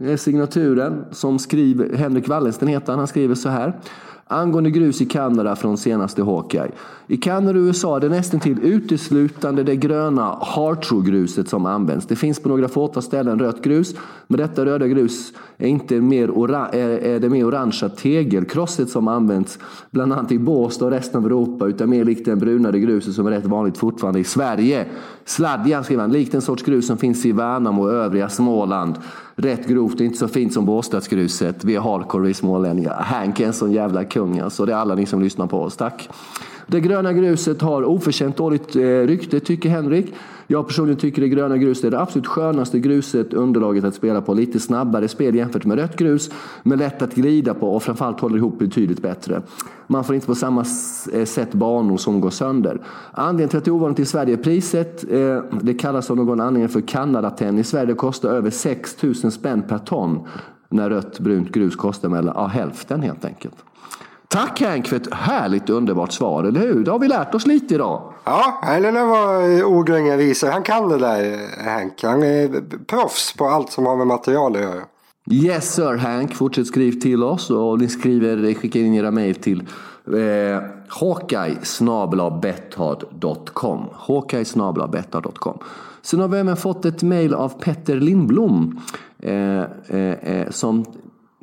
eh, 0.00 0.16
signaturen, 0.16 1.04
som 1.10 1.38
skriver, 1.38 1.96
Henrik 1.96 2.28
Wallensten 2.28 2.68
heter 2.68 2.92
han, 2.92 2.98
han 2.98 3.08
skriver 3.08 3.34
så 3.34 3.48
här. 3.48 3.80
Angående 4.26 4.70
grus 4.70 5.00
i 5.00 5.06
Kanada 5.06 5.56
från 5.56 5.78
senaste 5.78 6.22
Hawkeye. 6.22 6.70
I 7.06 7.16
Kanada 7.16 7.58
och 7.58 7.64
USA 7.64 7.96
är 7.96 8.00
det 8.00 8.08
nästan 8.08 8.40
till 8.40 8.58
uteslutande 8.62 9.62
det 9.62 9.76
gröna 9.76 10.38
Hartro-gruset 10.40 11.48
som 11.48 11.66
används. 11.66 12.06
Det 12.06 12.16
finns 12.16 12.40
på 12.40 12.48
några 12.48 12.68
fåtal 12.68 13.02
ställen 13.02 13.38
rött 13.38 13.62
grus, 13.62 13.94
men 14.26 14.38
detta 14.38 14.64
röda 14.64 14.88
grus 14.88 15.32
är, 15.58 15.66
inte 15.66 16.00
mer 16.00 16.28
är 16.74 17.20
det 17.20 17.28
mer 17.28 17.46
orangea 17.46 17.88
tegelkrosset 17.88 18.90
som 18.90 19.08
används 19.08 19.58
bland 19.90 20.12
annat 20.12 20.32
i 20.32 20.38
Båstad 20.38 20.84
och 20.84 20.90
resten 20.90 21.20
av 21.20 21.26
Europa, 21.26 21.66
utan 21.66 21.90
mer 21.90 22.04
likt 22.04 22.24
den 22.24 22.38
brunare 22.38 22.78
gruset 22.78 23.14
som 23.14 23.26
är 23.26 23.30
rätt 23.30 23.46
vanligt 23.46 23.78
fortfarande 23.78 24.20
i 24.20 24.24
Sverige. 24.24 24.86
Sladjan 25.24 25.84
skriver 25.84 26.02
han, 26.02 26.12
likt 26.12 26.34
en 26.34 26.42
sorts 26.42 26.62
grus 26.62 26.86
som 26.86 26.96
finns 26.96 27.26
i 27.26 27.32
Värnamo 27.32 27.82
och 27.82 27.92
övriga 27.92 28.28
Småland. 28.28 28.94
Rätt 29.36 29.68
grovt, 29.68 30.00
inte 30.00 30.18
så 30.18 30.28
fint 30.28 30.52
som 30.52 30.64
Båstadsgruset. 30.64 31.64
Vi 31.64 31.74
är 31.74 31.80
hardcore, 31.80 32.26
vi 32.26 32.34
smålänningar. 32.34 33.02
Hank 33.02 33.40
är 33.40 33.46
en 33.46 33.52
sån 33.52 33.72
jävla 33.72 34.04
kung 34.14 34.38
alltså. 34.38 34.66
Det 34.66 34.72
är 34.72 34.76
alla 34.76 34.94
ni 34.94 35.06
som 35.06 35.22
lyssnar 35.22 35.46
på 35.46 35.62
oss, 35.62 35.76
tack. 35.76 36.08
Det 36.66 36.80
gröna 36.80 37.12
gruset 37.12 37.62
har 37.62 37.84
oförtjänt 37.84 38.36
dåligt 38.36 38.76
eh, 38.76 38.80
rykte, 38.82 39.40
tycker 39.40 39.68
Henrik. 39.68 40.14
Jag 40.46 40.66
personligen 40.66 40.98
tycker 40.98 41.22
det 41.22 41.28
gröna 41.28 41.56
gruset 41.56 41.84
är 41.84 41.90
det 41.90 42.00
absolut 42.00 42.26
skönaste 42.26 42.78
gruset, 42.78 43.34
underlaget 43.34 43.84
att 43.84 43.94
spela 43.94 44.20
på. 44.20 44.34
Lite 44.34 44.60
snabbare 44.60 45.08
spel 45.08 45.34
jämfört 45.34 45.64
med 45.64 45.78
rött 45.78 45.96
grus, 45.96 46.30
men 46.62 46.78
lätt 46.78 47.02
att 47.02 47.14
glida 47.14 47.54
på 47.54 47.74
och 47.74 47.82
framförallt 47.82 48.20
håller 48.20 48.36
ihop 48.36 48.58
betydligt 48.58 49.02
bättre. 49.02 49.42
Man 49.86 50.04
får 50.04 50.14
inte 50.14 50.26
på 50.26 50.34
samma 50.34 50.64
eh, 51.12 51.24
sätt 51.24 51.52
banor 51.54 51.96
som 51.96 52.20
går 52.20 52.30
sönder. 52.30 52.80
Anledningen 53.12 53.48
till 53.48 53.58
att 53.58 53.64
det 53.64 53.68
är 53.68 53.72
ovanligt 53.72 53.98
i 53.98 54.04
Sverige 54.04 54.32
är 54.32 54.42
priset. 54.42 55.04
Eh, 55.10 55.42
det 55.62 55.74
kallas 55.74 56.10
av 56.10 56.16
någon 56.16 56.40
anledning 56.40 56.68
för 56.68 56.80
Kanadatenn. 56.80 57.58
I 57.58 57.64
Sverige 57.64 57.94
kostar 57.94 58.28
över 58.28 58.50
6 58.50 59.02
000 59.02 59.14
spänn 59.14 59.62
per 59.62 59.78
ton 59.78 60.28
när 60.68 60.90
rött 60.90 61.20
brunt 61.20 61.52
grus 61.52 61.76
kostar 61.76 62.08
mellan 62.08 62.34
ja, 62.36 62.46
hälften 62.46 63.02
helt 63.02 63.24
enkelt. 63.24 63.54
Tack 64.28 64.60
Henk 64.60 64.86
för 64.86 64.96
ett 64.96 65.14
härligt 65.14 65.70
underbart 65.70 66.12
svar, 66.12 66.44
eller 66.44 66.60
hur? 66.60 66.84
Då 66.84 66.92
har 66.92 66.98
vi 66.98 67.08
lärt 67.08 67.34
oss 67.34 67.46
lite 67.46 67.74
idag. 67.74 68.12
Ja, 68.24 68.60
eller 68.66 68.92
det 68.92 69.04
var 69.04 69.64
ordgången 69.64 70.18
visar. 70.18 70.50
Han 70.50 70.62
kan 70.62 70.88
det 70.88 70.98
där 70.98 71.38
Henk. 71.64 72.02
Han 72.02 72.22
är 72.22 72.62
proffs 72.86 73.32
på 73.32 73.44
allt 73.44 73.72
som 73.72 73.86
har 73.86 73.96
med 73.96 74.06
material 74.06 74.56
att 74.56 74.62
göra. 74.62 74.82
Yes 75.30 75.74
sir 75.74 75.96
Hank, 75.96 76.34
fortsätt 76.34 76.66
skriv 76.66 77.00
till 77.00 77.22
oss 77.22 77.50
och 77.50 77.78
ni 77.78 77.88
skriver, 77.88 78.54
skickar 78.54 78.80
in 78.80 78.94
era 78.94 79.10
mejl 79.10 79.34
till 79.34 79.60
eh, 80.06 80.62
hawkeye 80.88 81.56
Hawkeye 83.92 84.44
Sen 86.02 86.20
har 86.20 86.28
vi 86.28 86.38
även 86.38 86.56
fått 86.56 86.84
ett 86.84 87.02
mejl 87.02 87.34
av 87.34 87.48
Petter 87.48 87.96
Lindblom 87.96 88.80
eh, 89.18 89.62
eh, 89.88 90.12
eh 90.12 90.50
som 90.50 90.84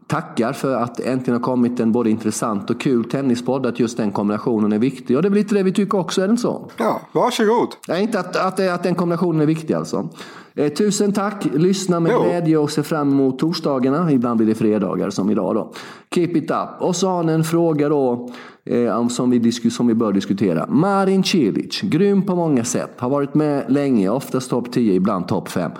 tackar 0.08 0.54
för 0.54 0.76
att 0.76 0.96
det 0.96 1.04
äntligen 1.04 1.34
har 1.34 1.46
kommit 1.46 1.80
en 1.80 1.92
både 1.92 2.10
intressant 2.10 2.70
och 2.70 2.82
kul 2.82 3.04
tennispodd. 3.04 3.66
Att 3.66 3.80
just 3.80 3.98
den 3.98 4.12
kombinationen 4.12 4.74
är 4.74 4.80
viktig. 4.80 5.16
Och 5.16 5.22
det 5.22 5.28
är 5.28 5.30
väl 5.30 5.40
lite 5.40 5.56
det 5.56 5.64
vi 5.64 5.74
tycker 5.74 5.98
också, 5.98 6.22
är 6.22 6.28
det 6.28 6.32
inte 6.32 6.42
så? 6.42 6.70
Ja, 6.78 7.02
varsågod. 7.12 7.68
Nej, 7.88 8.02
inte 8.04 8.20
att, 8.20 8.36
att, 8.36 8.60
att 8.60 8.84
den 8.84 8.96
kombinationen 8.96 9.42
är 9.42 9.46
viktig 9.46 9.74
alltså. 9.74 10.10
Eh, 10.56 10.74
tusen 10.74 11.14
tack, 11.14 11.48
lyssna 11.54 12.00
med 12.00 12.12
jo. 12.12 12.24
glädje 12.24 12.58
och 12.58 12.72
se 12.72 12.84
fram 12.84 13.12
emot 13.12 13.40
torsdagarna. 13.40 14.12
Ibland 14.12 14.38
blir 14.38 14.48
det 14.48 14.56
fredagar 14.56 15.10
som 15.10 15.30
idag 15.30 15.56
då. 15.56 15.74
Keep 16.16 16.32
it 16.36 16.52
up. 16.52 16.70
Och 16.80 16.96
så 16.96 17.08
har 17.08 17.24
ni 17.24 17.34
en 17.34 17.44
fråga 17.44 17.90
då 17.90 18.30
eh, 18.66 19.08
som, 19.08 19.30
vi 19.30 19.52
som 19.52 19.88
vi 19.88 19.94
bör 19.94 20.14
diskutera. 20.14 20.68
Marin 20.68 21.24
Cilic, 21.24 21.82
grym 21.82 22.22
på 22.22 22.36
många 22.36 22.64
sätt. 22.64 22.92
Har 22.98 23.10
varit 23.10 23.34
med 23.34 23.66
länge, 23.68 24.10
oftast 24.10 24.50
topp 24.50 24.72
10, 24.72 24.94
ibland 24.94 25.28
topp 25.28 25.50
5. 25.50 25.72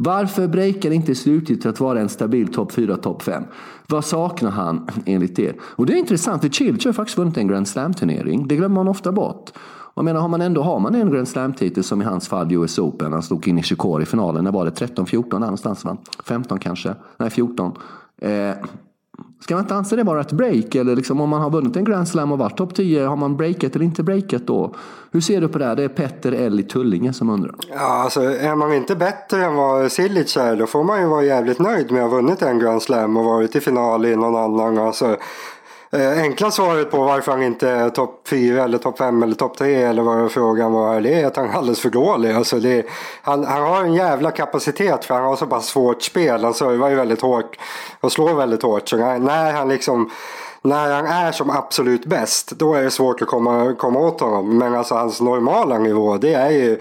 Varför 0.00 0.48
breakar 0.48 0.90
inte 0.90 1.14
slutligt 1.14 1.66
att 1.66 1.80
vara 1.80 2.00
en 2.00 2.08
stabil 2.08 2.52
topp 2.52 2.72
4, 2.72 2.96
topp 2.96 3.22
5? 3.22 3.44
Vad 3.86 4.04
saknar 4.04 4.50
han 4.50 4.88
enligt 5.06 5.38
er? 5.38 5.54
Och 5.60 5.86
det 5.86 5.92
är 5.92 5.96
intressant, 5.96 6.42
för 6.42 6.48
Cilic 6.48 6.84
har 6.84 6.92
faktiskt 6.92 7.18
vunnit 7.18 7.36
en 7.36 7.48
Grand 7.48 7.68
Slam-turnering. 7.68 8.48
Det 8.48 8.56
glömmer 8.56 8.74
man 8.74 8.88
ofta 8.88 9.12
bort. 9.12 9.50
Jag 9.94 10.04
menar, 10.04 10.20
har 10.20 10.28
man 10.28 10.40
ändå 10.40 10.62
har 10.62 10.80
man 10.80 10.94
en 10.94 11.10
Grand 11.10 11.28
Slam-titel 11.28 11.84
som 11.84 12.02
i 12.02 12.04
hans 12.04 12.28
fall 12.28 12.52
US 12.52 12.78
Open. 12.78 13.12
Han 13.12 13.22
slog 13.22 13.48
in 13.48 13.58
i 13.58 13.62
Chicago 13.62 14.00
i 14.02 14.06
finalen. 14.06 14.44
När 14.44 14.52
var 14.52 14.64
det? 14.64 14.70
13-14 14.70 15.30
där 15.30 15.38
någonstans 15.38 15.84
va? 15.84 15.96
15 16.24 16.58
kanske? 16.58 16.94
Nej, 17.16 17.30
14. 17.30 17.72
Eh, 18.20 18.30
Ska 19.40 19.54
man 19.54 19.64
inte 19.64 19.74
anse 19.74 19.96
det 19.96 20.02
vara 20.02 20.20
ett 20.20 20.32
break? 20.32 20.74
Eller 20.74 20.96
liksom 20.96 21.20
om 21.20 21.28
man 21.28 21.42
har 21.42 21.50
vunnit 21.50 21.76
en 21.76 21.84
Grand 21.84 22.08
Slam 22.08 22.32
och 22.32 22.38
varit 22.38 22.56
topp 22.56 22.74
10, 22.74 23.06
har 23.06 23.16
man 23.16 23.36
breakat 23.36 23.76
eller 23.76 23.84
inte 23.84 24.02
breakat 24.02 24.46
då? 24.46 24.74
Hur 25.10 25.20
ser 25.20 25.40
du 25.40 25.48
på 25.48 25.58
det? 25.58 25.74
Det 25.74 25.84
är 25.84 25.88
Petter 25.88 26.32
L 26.32 26.60
i 26.60 26.62
Tullinge 26.62 27.12
som 27.12 27.30
undrar. 27.30 27.54
Ja, 27.70 28.02
alltså 28.02 28.20
är 28.20 28.54
man 28.54 28.72
inte 28.72 28.96
bättre 28.96 29.44
än 29.44 29.54
vad 29.54 29.92
Silic 29.92 30.36
är 30.36 30.56
då 30.56 30.66
får 30.66 30.84
man 30.84 31.00
ju 31.00 31.06
vara 31.06 31.24
jävligt 31.24 31.58
nöjd 31.58 31.92
med 31.92 32.04
att 32.04 32.10
ha 32.10 32.16
vunnit 32.16 32.42
en 32.42 32.58
Grand 32.58 32.82
Slam 32.82 33.16
och 33.16 33.24
varit 33.24 33.56
i 33.56 33.60
final 33.60 34.06
i 34.06 34.16
någon 34.16 34.36
annan. 34.36 34.78
Alltså, 34.78 35.16
Eh, 35.90 36.18
enkla 36.22 36.50
svaret 36.50 36.90
på 36.90 37.04
varför 37.04 37.32
han 37.32 37.42
inte 37.42 37.68
är 37.68 37.90
topp 37.90 38.28
4 38.28 38.64
eller 38.64 38.78
topp 38.78 38.98
5 38.98 39.22
eller 39.22 39.34
topp 39.34 39.56
3 39.56 39.82
eller 39.82 40.02
vad 40.02 40.32
frågan 40.32 40.72
var, 40.72 41.00
det 41.00 41.14
är 41.14 41.26
att 41.26 41.36
han 41.36 41.50
är 41.50 41.54
alldeles 41.54 41.80
för 41.80 41.90
dålig. 41.90 42.32
Alltså 42.32 42.58
det, 42.58 42.86
han, 43.22 43.44
han 43.44 43.62
har 43.62 43.84
en 43.84 43.94
jävla 43.94 44.30
kapacitet 44.30 45.04
för 45.04 45.14
han 45.14 45.24
har 45.24 45.36
så 45.36 45.46
pass 45.46 45.66
svårt 45.66 46.02
spel. 46.02 46.44
Han 46.44 46.54
servar 46.54 46.88
ju 46.88 46.94
väldigt 46.94 47.20
hårt 47.20 47.58
och 48.00 48.12
slår 48.12 48.34
väldigt 48.34 48.62
hårt. 48.62 48.88
Så 48.88 48.96
när 48.96 49.52
han 49.52 49.68
liksom 49.68 50.10
när 50.62 50.94
han 50.94 51.06
är 51.06 51.32
som 51.32 51.50
absolut 51.50 52.06
bäst, 52.06 52.50
då 52.50 52.74
är 52.74 52.82
det 52.82 52.90
svårt 52.90 53.22
att 53.22 53.28
komma, 53.28 53.74
komma 53.78 54.00
åt 54.00 54.20
honom. 54.20 54.58
Men 54.58 54.74
alltså 54.74 54.94
hans 54.94 55.20
normala 55.20 55.78
nivå, 55.78 56.16
det 56.16 56.34
är 56.34 56.50
ju 56.50 56.80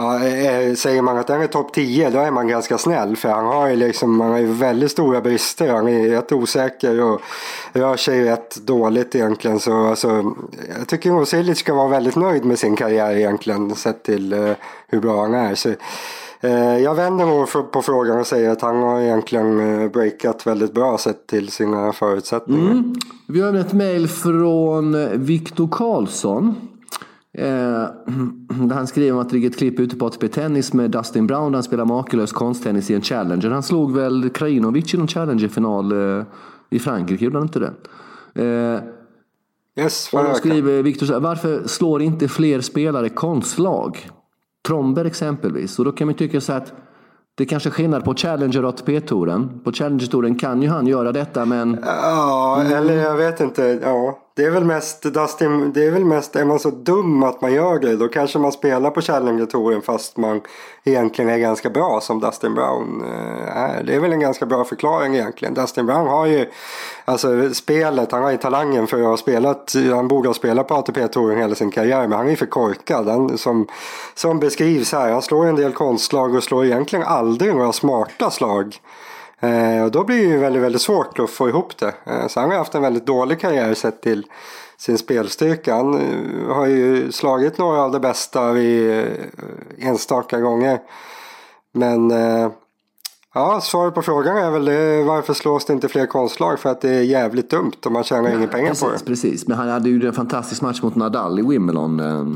Ja, 0.00 0.24
eh, 0.24 0.68
eh, 0.68 0.74
säger 0.74 1.02
man 1.02 1.18
att 1.18 1.26
den 1.26 1.42
är 1.42 1.46
topp 1.46 1.72
10 1.72 2.10
då 2.10 2.18
är 2.18 2.30
man 2.30 2.48
ganska 2.48 2.78
snäll 2.78 3.16
för 3.16 3.28
han 3.28 3.46
har 3.46 3.68
ju 3.68 3.76
liksom, 3.76 4.20
han 4.20 4.30
har 4.30 4.38
ju 4.38 4.52
väldigt 4.52 4.90
stora 4.90 5.20
brister. 5.20 5.68
Han 5.68 5.88
är 5.88 6.08
rätt 6.08 6.32
osäker 6.32 7.00
och 7.00 7.20
rör 7.72 7.96
sig 7.96 8.24
rätt 8.24 8.56
dåligt 8.56 9.14
egentligen. 9.14 9.60
Så 9.60 9.86
alltså, 9.86 10.32
jag 10.78 10.88
tycker 10.88 11.10
nog 11.10 11.28
Silic 11.28 11.58
ska 11.58 11.74
vara 11.74 11.88
väldigt 11.88 12.16
nöjd 12.16 12.44
med 12.44 12.58
sin 12.58 12.76
karriär 12.76 13.16
egentligen 13.16 13.74
sett 13.74 14.02
till 14.02 14.32
uh, 14.32 14.52
hur 14.88 15.00
bra 15.00 15.20
han 15.20 15.34
är. 15.34 15.54
Så, 15.54 15.68
uh, 16.44 16.78
jag 16.78 16.94
vänder 16.94 17.62
på 17.62 17.82
frågan 17.82 18.20
och 18.20 18.26
säger 18.26 18.50
att 18.50 18.62
han 18.62 18.82
har 18.82 19.00
egentligen 19.00 19.90
breakat 19.90 20.46
väldigt 20.46 20.74
bra 20.74 20.98
sett 20.98 21.26
till 21.26 21.48
sina 21.48 21.92
förutsättningar. 21.92 22.70
Mm. 22.70 22.94
Vi 23.26 23.40
har 23.40 23.54
ett 23.54 23.72
mejl 23.72 24.08
från 24.08 25.08
Viktor 25.26 25.68
Karlsson. 25.68 26.67
Eh, 27.38 27.46
där 28.66 28.74
han 28.74 28.86
skriver 28.86 29.12
om 29.12 29.18
att 29.18 29.28
det 29.28 29.34
ligger 29.34 29.50
ett 29.50 29.58
klipp 29.58 29.80
ute 29.80 29.96
på 29.96 30.06
ATP 30.06 30.28
Tennis 30.28 30.72
med 30.72 30.90
Dustin 30.90 31.26
Brown 31.26 31.52
där 31.52 31.56
han 31.56 31.62
spelar 31.62 31.84
makalös 31.84 32.32
konsttennis 32.32 32.90
i 32.90 32.94
en 32.94 33.02
Challenger. 33.02 33.50
Han 33.50 33.62
slog 33.62 33.94
väl 33.94 34.30
Krajinovic 34.30 34.94
i 34.94 34.96
någon 34.96 35.08
Challenger-final 35.08 35.92
eh, 35.92 36.24
i 36.70 36.78
Frankrike, 36.78 37.24
gjorde 37.24 37.38
han 37.38 37.46
inte 37.46 37.58
det? 37.58 37.72
Eh, 38.44 38.80
yes, 39.84 40.10
och 40.12 40.24
då 40.24 40.34
skriver 40.34 40.82
Victor 40.82 41.06
så 41.06 41.12
här, 41.12 41.20
varför 41.20 41.62
slår 41.66 42.02
inte 42.02 42.28
fler 42.28 42.60
spelare 42.60 43.08
konstlag? 43.08 44.10
Tromber 44.66 45.04
exempelvis. 45.04 45.78
Och 45.78 45.84
då 45.84 45.92
kan 45.92 46.06
man 46.06 46.14
tycka 46.14 46.40
så 46.40 46.52
att 46.52 46.72
det 47.34 47.44
är 47.44 47.48
kanske 47.48 47.68
är 47.68 47.70
skillnad 47.70 48.04
på 48.04 48.14
Challenger 48.14 48.64
och 48.64 48.68
ATP-touren. 48.68 49.60
På 49.64 49.72
Challenger-touren 49.72 50.38
kan 50.38 50.62
ju 50.62 50.68
han 50.68 50.86
göra 50.86 51.12
detta 51.12 51.44
men... 51.44 51.78
Ja, 51.86 52.64
eller 52.72 52.94
jag 52.94 53.16
vet 53.16 53.40
inte. 53.40 53.80
Ja. 53.82 54.18
Det 54.38 54.44
är 54.44 54.50
väl 54.50 54.64
mest 54.64 55.02
Dustin, 55.02 55.72
det 55.72 55.86
är 55.86 55.90
väl 55.90 56.04
mest, 56.04 56.36
är 56.36 56.44
man 56.44 56.58
så 56.58 56.70
dum 56.70 57.22
att 57.22 57.40
man 57.40 57.52
gör 57.52 57.78
det 57.78 57.96
då 57.96 58.08
kanske 58.08 58.38
man 58.38 58.52
spelar 58.52 58.90
på 58.90 59.00
Challenger-touren 59.00 59.82
fast 59.82 60.16
man 60.16 60.40
egentligen 60.84 61.30
är 61.30 61.38
ganska 61.38 61.70
bra 61.70 62.00
som 62.00 62.20
Dustin 62.20 62.54
Brown 62.54 63.04
eh, 63.04 63.56
är. 63.56 63.82
Det 63.82 63.94
är 63.94 64.00
väl 64.00 64.12
en 64.12 64.20
ganska 64.20 64.46
bra 64.46 64.64
förklaring 64.64 65.14
egentligen. 65.14 65.54
Dustin 65.54 65.86
Brown 65.86 66.06
har 66.06 66.26
ju 66.26 66.46
alltså 67.04 67.54
spelet, 67.54 68.12
han 68.12 68.22
har 68.22 68.30
ju 68.30 68.36
talangen 68.36 68.86
för 68.86 69.00
att 69.00 69.06
ha 69.06 69.16
spelat, 69.16 69.74
han 69.90 70.08
borde 70.08 70.28
ha 70.28 70.34
spelat 70.34 70.68
på 70.68 70.74
ATP-touren 70.74 71.38
hela 71.38 71.54
sin 71.54 71.70
karriär 71.70 72.00
men 72.08 72.12
han 72.12 72.26
är 72.26 72.30
ju 72.30 72.36
för 72.36 72.46
korkad. 72.46 73.08
Han, 73.08 73.38
som, 73.38 73.66
som 74.14 74.38
beskrivs 74.38 74.92
här, 74.92 75.12
han 75.12 75.22
slår 75.22 75.46
en 75.46 75.56
del 75.56 75.72
konstslag 75.72 76.34
och 76.34 76.42
slår 76.42 76.64
egentligen 76.64 77.04
aldrig 77.04 77.54
några 77.54 77.72
smarta 77.72 78.30
slag. 78.30 78.78
Eh, 79.40 79.84
och 79.84 79.90
då 79.90 80.04
blir 80.04 80.16
det 80.16 80.22
ju 80.22 80.38
väldigt, 80.38 80.62
väldigt 80.62 80.82
svårt 80.82 81.18
att 81.18 81.30
få 81.30 81.48
ihop 81.48 81.78
det. 81.78 81.94
Eh, 82.04 82.26
så 82.28 82.40
han 82.40 82.50
har 82.50 82.56
haft 82.58 82.74
en 82.74 82.82
väldigt 82.82 83.06
dålig 83.06 83.40
karriär 83.40 83.74
sett 83.74 84.02
till 84.02 84.26
sin 84.78 84.98
spelstyrka. 84.98 85.74
Han 85.74 85.94
eh, 85.94 86.54
har 86.54 86.66
ju 86.66 87.12
slagit 87.12 87.58
några 87.58 87.82
av 87.82 87.92
de 87.92 87.98
bästa 87.98 88.52
vid 88.52 88.90
eh, 88.90 89.06
enstaka 89.78 90.40
gånger. 90.40 90.80
Men 91.74 92.10
eh, 92.10 92.50
ja, 93.34 93.60
svaret 93.60 93.94
på 93.94 94.02
frågan 94.02 94.36
är 94.36 94.50
väl 94.50 94.64
det, 94.64 95.04
varför 95.04 95.34
slås 95.34 95.64
det 95.64 95.72
inte 95.72 95.88
fler 95.88 96.06
konstlag? 96.06 96.58
För 96.58 96.70
att 96.70 96.80
det 96.80 96.90
är 96.90 97.02
jävligt 97.02 97.50
dumt 97.50 97.72
och 97.86 97.92
man 97.92 98.04
tjänar 98.04 98.30
inga 98.30 98.46
pengar 98.46 98.68
precis, 98.68 98.84
på 98.84 98.90
det. 98.90 99.04
Precis, 99.04 99.48
men 99.48 99.56
han 99.56 99.68
hade 99.68 99.88
ju 99.88 100.06
en 100.06 100.12
fantastisk 100.12 100.62
match 100.62 100.82
mot 100.82 100.94
Nadal 100.94 101.38
i 101.38 101.42
Wimbledon. 101.42 102.00
Eh, 102.00 102.26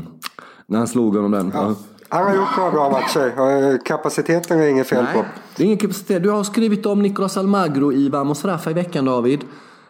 när 0.65 0.77
han 0.77 0.87
slog 0.87 1.15
honom 1.15 1.31
den. 1.31 1.51
Ja. 1.53 1.75
Han 2.13 2.27
har 2.27 2.35
gjort 2.35 2.57
några 2.57 2.71
bra 2.71 2.89
matcher. 2.89 3.77
Kapaciteten 3.85 4.59
är 4.59 4.67
inget 4.67 4.87
fel 4.87 5.03
Nej, 5.03 5.13
på. 5.13 5.25
Det 5.55 5.63
är 5.63 5.65
ingen 5.65 5.77
kapacitet. 5.77 6.23
Du 6.23 6.29
har 6.29 6.43
skrivit 6.43 6.85
om 6.85 7.01
Nicolas 7.01 7.37
Almagro 7.37 7.93
i 7.93 8.09
Vamos 8.09 8.45
Rafa 8.45 8.71
i 8.71 8.73
veckan 8.73 9.05
David. 9.05 9.43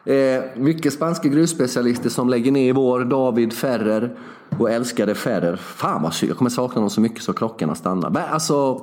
Eh, 0.06 0.44
mycket 0.56 0.94
spanska 0.94 1.28
grusspecialister 1.28 2.10
som 2.10 2.30
lägger 2.30 2.52
ner 2.52 2.70
i 2.70 2.72
vår. 2.72 3.06
David 3.06 3.54
Ferrer 3.54 4.18
och 4.60 4.72
älskade 4.72 5.16
Ferrer. 5.16 5.56
Fan 5.56 6.04
vad 6.04 6.14
synd. 6.14 6.30
Jag 6.30 6.38
kommer 6.38 6.50
sakna 6.50 6.76
honom 6.76 6.90
så 6.90 7.02
mycket 7.02 7.24
så 7.24 7.34
klockorna 7.34 7.76
stannar. 7.76 8.10
Men 8.10 8.24
alltså, 8.24 8.82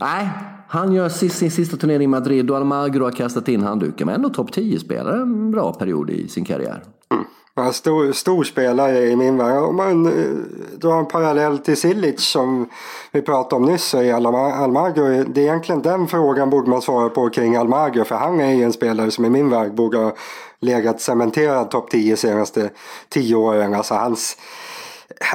nej. 0.00 0.28
Han 0.68 0.92
gör 0.92 1.08
sin 1.08 1.50
sista 1.50 1.76
turnering 1.76 2.04
i 2.04 2.06
Madrid 2.06 2.50
och 2.50 2.56
Almagro 2.56 3.04
har 3.04 3.10
kastat 3.10 3.48
in 3.48 3.62
handduken. 3.62 4.06
Men 4.06 4.14
ändå 4.14 4.28
topp 4.28 4.50
10-spelare 4.50 5.22
en 5.22 5.50
bra 5.50 5.72
period 5.72 6.10
i 6.10 6.28
sin 6.28 6.44
karriär. 6.44 6.82
Mm. 7.14 7.24
En 7.54 7.72
stor, 7.72 8.12
stor 8.12 8.44
spelare 8.44 8.98
i 8.98 9.16
min 9.16 9.36
värld. 9.36 9.62
Om 9.62 9.76
man 9.76 10.06
eh, 10.06 10.36
drar 10.78 10.98
en 10.98 11.06
parallell 11.06 11.58
till 11.58 11.76
Silic 11.76 12.20
som 12.20 12.68
vi 13.10 13.22
pratade 13.22 13.62
om 13.62 13.72
nyss 13.72 13.94
i 13.94 14.10
Almagro. 14.12 15.24
Det 15.24 15.40
är 15.40 15.44
egentligen 15.44 15.82
den 15.82 16.08
frågan 16.08 16.50
borde 16.50 16.70
man 16.70 16.82
svara 16.82 17.08
på 17.08 17.30
kring 17.30 17.56
Almagro. 17.56 18.04
För 18.04 18.14
han 18.14 18.40
är 18.40 18.52
ju 18.52 18.62
en 18.62 18.72
spelare 18.72 19.10
som 19.10 19.24
i 19.24 19.30
min 19.30 19.50
värld 19.50 19.74
borde 19.74 19.98
ha 19.98 20.12
legat 20.60 21.00
cementerad 21.00 21.70
topp 21.70 21.90
10 21.90 22.16
senaste 22.16 22.70
10 23.08 23.36
åren. 23.36 23.74
Alltså 23.74 23.94
hans, 23.94 24.36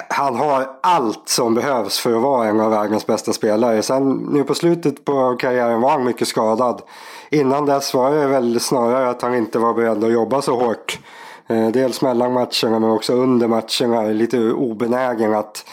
han 0.09 0.35
har 0.35 0.69
allt 0.83 1.29
som 1.29 1.53
behövs 1.53 1.99
för 1.99 2.15
att 2.15 2.21
vara 2.21 2.47
en 2.47 2.59
av 2.59 2.71
världens 2.71 3.07
bästa 3.07 3.33
spelare. 3.33 3.81
Sen 3.81 4.13
nu 4.13 4.43
på 4.43 4.53
slutet 4.53 5.05
på 5.05 5.35
karriären 5.39 5.81
var 5.81 5.89
han 5.89 6.05
mycket 6.05 6.27
skadad. 6.27 6.81
Innan 7.29 7.65
dess 7.65 7.93
var 7.93 8.11
det 8.11 8.27
väl 8.27 8.59
snarare 8.59 9.09
att 9.09 9.21
han 9.21 9.35
inte 9.35 9.59
var 9.59 9.73
beredd 9.73 10.03
att 10.03 10.11
jobba 10.11 10.41
så 10.41 10.59
hårt 10.59 10.99
Eh, 11.47 11.67
dels 11.67 12.01
mellan 12.01 12.33
matcherna 12.33 12.79
men 12.79 12.89
också 12.89 13.13
under 13.13 13.47
matcherna. 13.47 14.01
Lite 14.01 14.39
obenägen 14.39 15.33
att 15.33 15.65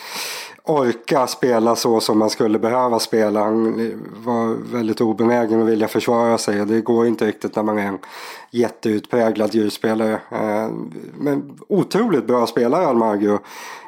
orka 0.66 1.26
spela 1.26 1.76
så 1.76 2.00
som 2.00 2.18
man 2.18 2.30
skulle 2.30 2.58
behöva 2.58 2.98
spela. 2.98 3.40
Han 3.44 3.74
var 4.24 4.72
väldigt 4.72 5.00
obenägen 5.00 5.62
att 5.62 5.68
vilja 5.68 5.88
försvara 5.88 6.38
sig. 6.38 6.66
Det 6.66 6.80
går 6.80 7.06
inte 7.06 7.26
riktigt 7.26 7.56
när 7.56 7.62
man 7.62 7.78
är 7.78 7.86
en 7.86 7.98
jätteutpräglad 8.50 9.54
djurspelare. 9.54 10.12
Eh, 10.30 10.68
men 11.18 11.58
otroligt 11.68 12.26
bra 12.26 12.46
spelare 12.46 12.86
Almagro. 12.86 13.38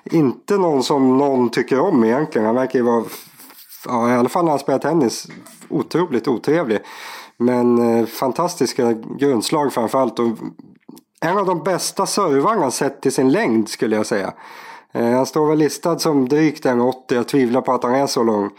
Inte 0.04 0.58
någon 0.58 0.82
som 0.82 1.18
någon 1.18 1.50
tycker 1.50 1.80
om 1.80 2.04
egentligen. 2.04 2.46
Han 2.46 2.54
verkar 2.54 2.78
ju 2.78 2.84
vara, 2.84 3.04
ja, 3.86 4.10
i 4.10 4.12
alla 4.12 4.28
fall 4.28 4.44
när 4.44 4.50
han 4.50 4.58
spelar 4.58 4.78
tennis, 4.78 5.26
otroligt 5.68 6.28
otrevlig. 6.28 6.78
Men 7.36 7.98
eh, 7.98 8.06
fantastiska 8.06 8.92
grundslag 8.92 9.72
framförallt. 9.72 10.18
Och 10.18 10.28
en 11.26 11.38
av 11.38 11.46
de 11.46 11.62
bästa 11.62 12.06
servarna 12.06 12.70
sett 12.70 13.00
till 13.00 13.12
sin 13.12 13.32
längd 13.32 13.68
skulle 13.68 13.96
jag 13.96 14.06
säga. 14.06 14.32
Eh, 14.92 15.10
han 15.10 15.26
står 15.26 15.48
väl 15.48 15.58
listad 15.58 15.98
som 15.98 16.28
drygt 16.28 16.64
1,80. 16.64 16.92
Jag 17.08 17.28
tvivlar 17.28 17.60
på 17.60 17.72
att 17.72 17.82
han 17.82 17.94
är 17.94 18.06
så 18.06 18.22
lång. 18.22 18.50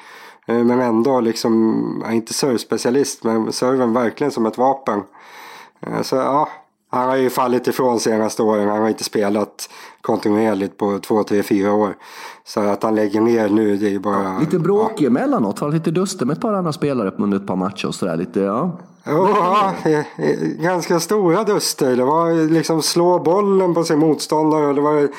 Eh, 0.45 0.63
men 0.63 0.79
ändå 0.81 1.19
liksom, 1.19 2.03
är 2.05 2.12
inte 2.12 2.33
servspecialist 2.33 3.24
men 3.24 3.51
serven 3.51 3.93
verkligen 3.93 4.31
som 4.31 4.45
ett 4.45 4.57
vapen. 4.57 5.03
Eh, 5.81 6.01
så 6.01 6.15
ja, 6.15 6.50
han 6.89 7.09
har 7.09 7.15
ju 7.15 7.29
fallit 7.29 7.67
ifrån 7.67 8.00
senaste 8.00 8.43
åren. 8.43 8.69
Han 8.69 8.81
har 8.81 8.89
inte 8.89 9.03
spelat 9.03 9.69
kontinuerligt 10.01 10.77
på 10.77 11.00
två, 11.00 11.24
tre, 11.24 11.43
fyra 11.43 11.74
år. 11.74 11.95
Så 12.45 12.59
att 12.59 12.83
han 12.83 12.95
lägger 12.95 13.21
ner 13.21 13.50
nu, 13.50 13.77
det 13.77 13.88
är 13.88 13.91
ju 13.91 14.00
bara... 14.00 14.24
Ja, 14.24 14.39
lite 14.39 14.59
bråkig 14.59 15.05
ja. 15.05 15.09
emellanåt. 15.09 15.74
Lite 15.74 15.91
duster 15.91 16.25
med 16.25 16.33
ett 16.33 16.41
par 16.41 16.53
andra 16.53 16.74
spelare 16.74 17.12
under 17.17 17.38
ett 17.38 17.47
par 17.47 17.55
matcher 17.55 17.88
och 17.88 17.95
sådär. 17.95 18.17
Lite, 18.17 18.39
ja. 18.39 18.79
Ja, 19.08 19.74
ganska 20.60 21.00
stora 21.00 21.44
duster. 21.44 21.96
Det 21.96 22.04
var 22.04 22.50
liksom 22.50 22.82
slå 22.82 23.20
bollen 23.20 23.74
på 23.74 23.84
sin 23.84 24.00
motståndare. 24.00 24.74
Det 24.74 24.82
var 24.82 25.04
ett 25.04 25.12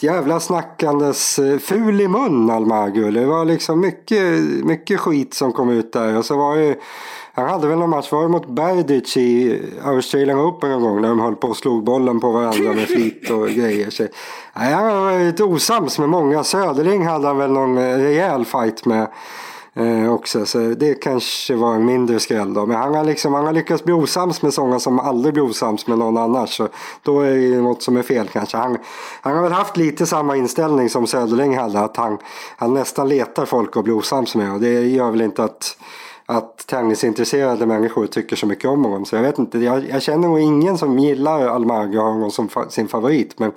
jävla 0.00 0.40
snackandes 0.40 1.38
eh, 1.38 1.58
ful 1.58 2.00
i 2.00 2.08
mun 2.08 2.50
Almagro. 2.50 3.10
Det 3.10 3.26
var 3.26 3.44
liksom 3.44 3.80
mycket, 3.80 4.40
mycket 4.64 5.00
skit 5.00 5.34
som 5.34 5.52
kom 5.52 5.70
ut 5.70 5.92
där. 5.92 6.16
Och 6.18 6.24
så 6.24 6.36
var 6.36 6.56
det 6.56 6.78
han 7.34 7.48
hade 7.48 7.68
väl 7.68 7.78
någon 7.78 7.90
match, 7.90 8.12
var 8.12 8.22
det 8.22 8.28
mot 8.28 8.48
Berdic 8.48 9.16
i 9.16 9.62
Australian 9.84 10.40
Open 10.40 10.70
en 10.70 10.80
gång 10.80 11.00
när 11.00 11.08
de 11.08 11.20
höll 11.20 11.36
på 11.36 11.48
och 11.48 11.56
slog 11.56 11.84
bollen 11.84 12.20
på 12.20 12.30
varandra 12.32 12.72
med 12.72 12.86
flit 12.86 13.30
och 13.30 13.48
grejer. 13.50 13.90
Så, 13.90 14.02
nej, 14.56 14.72
han 14.72 14.84
var 14.84 15.24
lite 15.24 15.44
osams 15.44 15.98
med 15.98 16.08
många. 16.08 16.44
Söderling 16.44 17.06
hade 17.06 17.26
han 17.26 17.38
väl 17.38 17.50
någon 17.50 17.78
rejäl 17.78 18.44
fight 18.44 18.84
med. 18.84 19.08
Eh, 19.74 20.12
också, 20.12 20.46
så 20.46 20.58
det 20.58 20.94
kanske 20.94 21.54
var 21.54 21.74
en 21.74 21.84
mindre 21.84 22.20
skräll 22.20 22.54
då. 22.54 22.66
Men 22.66 22.76
han 22.76 22.94
har, 22.94 23.04
liksom, 23.04 23.34
han 23.34 23.44
har 23.44 23.52
lyckats 23.52 23.84
bli 23.84 23.92
osams 23.92 24.42
med 24.42 24.54
sådana 24.54 24.80
som 24.80 24.98
aldrig 24.98 25.34
blir 25.34 25.44
osams 25.44 25.86
med 25.86 25.98
någon 25.98 26.16
annars. 26.16 26.56
Så 26.56 26.68
då 27.02 27.20
är 27.20 27.36
det 27.36 27.60
något 27.60 27.82
som 27.82 27.96
är 27.96 28.02
fel 28.02 28.28
kanske. 28.28 28.56
Han, 28.56 28.78
han 29.20 29.36
har 29.36 29.42
väl 29.42 29.52
haft 29.52 29.76
lite 29.76 30.06
samma 30.06 30.36
inställning 30.36 30.90
som 30.90 31.06
Söderling 31.06 31.58
hade. 31.58 31.80
Att 31.80 31.96
han, 31.96 32.18
han 32.56 32.74
nästan 32.74 33.08
letar 33.08 33.44
folk 33.44 33.76
att 33.76 33.84
bli 33.84 33.92
osams 33.92 34.34
med. 34.34 34.52
Och 34.52 34.60
det 34.60 34.88
gör 34.88 35.10
väl 35.10 35.20
inte 35.20 35.44
att 35.44 35.76
att 36.26 36.66
tennisintresserade 36.66 37.66
människor 37.66 38.06
tycker 38.06 38.36
så 38.36 38.46
mycket 38.46 38.70
om 38.70 38.84
honom. 38.84 39.04
Så 39.04 39.16
jag 39.16 39.22
vet 39.22 39.38
inte, 39.38 39.58
jag, 39.58 39.88
jag 39.88 40.02
känner 40.02 40.28
nog 40.28 40.40
ingen 40.40 40.78
som 40.78 40.98
gillar 40.98 41.46
Almagro 41.46 41.98
och 41.98 42.04
har 42.04 42.12
honom 42.12 42.30
som 42.30 42.48
fa 42.48 42.70
sin 42.70 42.88
favorit. 42.88 43.38
Men 43.38 43.52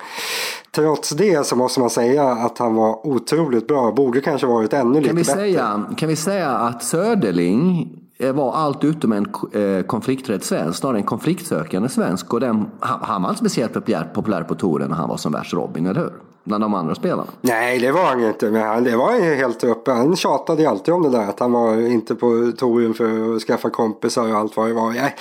trots 0.76 1.10
det 1.10 1.46
så 1.46 1.56
måste 1.56 1.80
man 1.80 1.90
säga 1.90 2.24
att 2.24 2.58
han 2.58 2.74
var 2.74 3.06
otroligt 3.06 3.66
bra. 3.66 3.92
Borde 3.92 4.20
kanske 4.20 4.46
varit 4.46 4.72
ännu 4.72 4.92
kan 4.94 5.02
lite 5.02 5.14
vi 5.14 5.22
bättre. 5.22 5.34
Säga, 5.34 5.84
kan 5.96 6.08
vi 6.08 6.16
säga 6.16 6.48
att 6.48 6.84
Söderling 6.84 7.88
var 8.18 8.52
allt 8.52 8.84
utom 8.84 9.12
en 9.12 9.26
eh, 9.52 9.82
konflikträdd 9.82 10.42
svensk, 10.42 10.78
snarare 10.78 10.98
en 10.98 11.02
konfliktsökande 11.02 11.88
svensk. 11.88 12.32
Och 12.32 12.40
den, 12.40 12.70
han, 12.80 13.22
var 13.22 13.30
inte 13.30 13.38
speciellt 13.38 13.72
populär, 14.14 14.42
på 14.42 14.54
touren 14.54 14.88
när 14.88 14.96
han 14.96 15.08
var 15.08 15.16
som 15.16 15.32
värst 15.32 15.54
Robin, 15.54 15.86
eller 15.86 16.00
hur? 16.00 16.12
Bland 16.44 16.64
de 16.64 16.74
andra 16.74 16.94
spelarna. 16.94 17.26
Nej, 17.40 17.78
det 17.78 17.92
var 17.92 18.04
han 18.04 18.24
inte. 18.24 18.50
Men 18.50 18.62
han, 18.62 18.84
det 18.84 18.96
var 18.96 19.14
ju 19.14 19.34
helt 19.34 19.64
uppe. 19.64 19.92
Han 19.92 20.16
tjatade 20.16 20.62
ju 20.62 20.68
alltid 20.68 20.94
om 20.94 21.02
det 21.02 21.10
där. 21.10 21.28
Att 21.28 21.40
han 21.40 21.52
var 21.52 21.86
inte 21.90 22.14
på 22.14 22.52
touren 22.58 22.94
för 22.94 23.36
att 23.36 23.42
skaffa 23.42 23.70
kompisar 23.70 24.32
och 24.32 24.38
allt 24.38 24.56
vad 24.56 24.68
det 24.68 24.74
var. 24.74 24.94
Jag, 24.94 25.12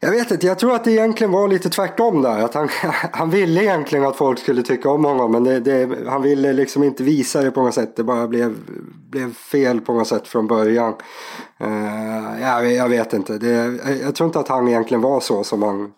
jag 0.00 0.10
vet 0.10 0.30
inte, 0.30 0.46
jag 0.46 0.58
tror 0.58 0.74
att 0.74 0.84
det 0.84 0.92
egentligen 0.92 1.30
var 1.30 1.48
lite 1.48 1.70
tvärtom 1.70 2.22
där. 2.22 2.38
Att 2.38 2.54
han, 2.54 2.68
han 3.12 3.30
ville 3.30 3.62
egentligen 3.62 4.04
att 4.04 4.16
folk 4.16 4.38
skulle 4.38 4.62
tycka 4.62 4.90
om 4.90 5.04
honom. 5.04 5.32
Men 5.32 5.44
det, 5.44 5.60
det, 5.60 5.88
han 6.08 6.22
ville 6.22 6.52
liksom 6.52 6.82
inte 6.82 7.02
visa 7.02 7.42
det 7.42 7.50
på 7.50 7.62
något 7.62 7.74
sätt. 7.74 7.96
Det 7.96 8.04
bara 8.04 8.28
blev, 8.28 8.56
blev 9.10 9.34
fel 9.34 9.80
på 9.80 9.92
något 9.92 10.08
sätt 10.08 10.28
från 10.28 10.46
början. 10.46 10.94
Eh, 11.58 11.68
uh, 11.68 12.42
jag, 12.42 12.72
jag 12.72 12.88
vet 12.88 13.12
inte. 13.12 13.38
Det, 13.38 13.78
jag 14.02 14.14
tror 14.14 14.26
inte 14.26 14.38
att 14.38 14.48
han 14.48 14.68
egentligen 14.68 15.00
var 15.00 15.20
så 15.20 15.44
som 15.44 15.62
han 15.62 15.92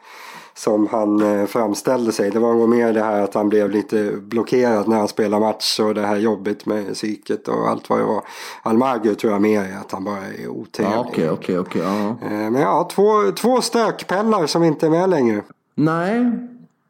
som 0.61 0.87
han 0.87 1.41
eh, 1.41 1.47
framställde 1.47 2.13
sig. 2.13 2.31
Det 2.31 2.39
var 2.39 2.55
nog 2.55 2.69
mer 2.69 2.93
det 2.93 3.03
här 3.03 3.21
att 3.23 3.35
han 3.35 3.49
blev 3.49 3.71
lite 3.71 4.13
blockerad 4.21 4.89
när 4.89 4.97
han 4.99 5.09
spelade 5.09 5.41
match 5.47 5.81
och 5.81 5.95
det 5.95 6.07
här 6.07 6.17
jobbet 6.17 6.67
med 6.67 6.95
psyket 6.95 7.49
och 7.49 7.69
allt 7.69 7.91
vad 7.91 7.99
det 7.99 8.05
var. 8.05 8.23
Almagro 8.63 9.15
tror 9.15 9.33
jag 9.33 9.43
mer 9.43 9.61
är 9.63 9.77
att 9.81 9.93
han 9.93 10.05
bara 10.05 10.19
är 10.19 10.49
otrevlig. 10.49 10.95
Ja, 10.97 11.07
okej, 11.09 11.31
okej, 11.31 11.59
okej. 11.59 11.83
ja. 11.83 12.17
Men 12.29 12.55
ja, 12.55 12.89
två, 12.93 13.33
två 13.37 13.61
stökpellar 13.61 14.47
som 14.47 14.65
inte 14.65 14.87
är 14.87 14.91
med 14.91 15.11
längre. 15.11 15.43
Nej, 15.75 16.31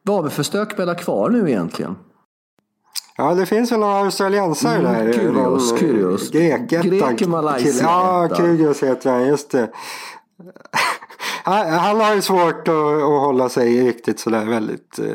vad 0.03 0.17
har 0.17 0.23
vi 0.23 0.31
för 0.31 0.43
stökpellar 0.43 0.95
kvar 0.95 1.31
nu 1.31 1.51
egentligen? 1.51 1.97
Ja, 3.17 3.35
det 3.35 3.47
finns 3.47 3.73
väl 3.73 3.81
några 3.81 3.99
australiensare 3.99 4.79
Mm, 4.79 4.93
där. 5.07 5.13
Kyrgios, 5.13 5.71
Någon, 5.71 5.79
Kyrgios. 5.79 6.31
Grekettan. 6.31 7.17
Grek, 7.17 7.27
Malaysia, 7.27 7.73
Ja. 7.83 8.29
Kyrgios 8.37 8.83
heter 8.83 9.11
han, 9.11 9.27
just 9.27 9.51
det. 9.51 9.69
Han, 11.45 11.69
han 11.69 12.01
har 12.01 12.15
ju 12.15 12.23
svårt 12.23 12.69
att, 12.69 12.75
att 12.75 13.03
hålla 13.03 13.49
sig 13.49 13.87
riktigt 13.87 14.21
sådär 14.21 14.45
väldigt 14.45 14.99
eh, 14.99 15.07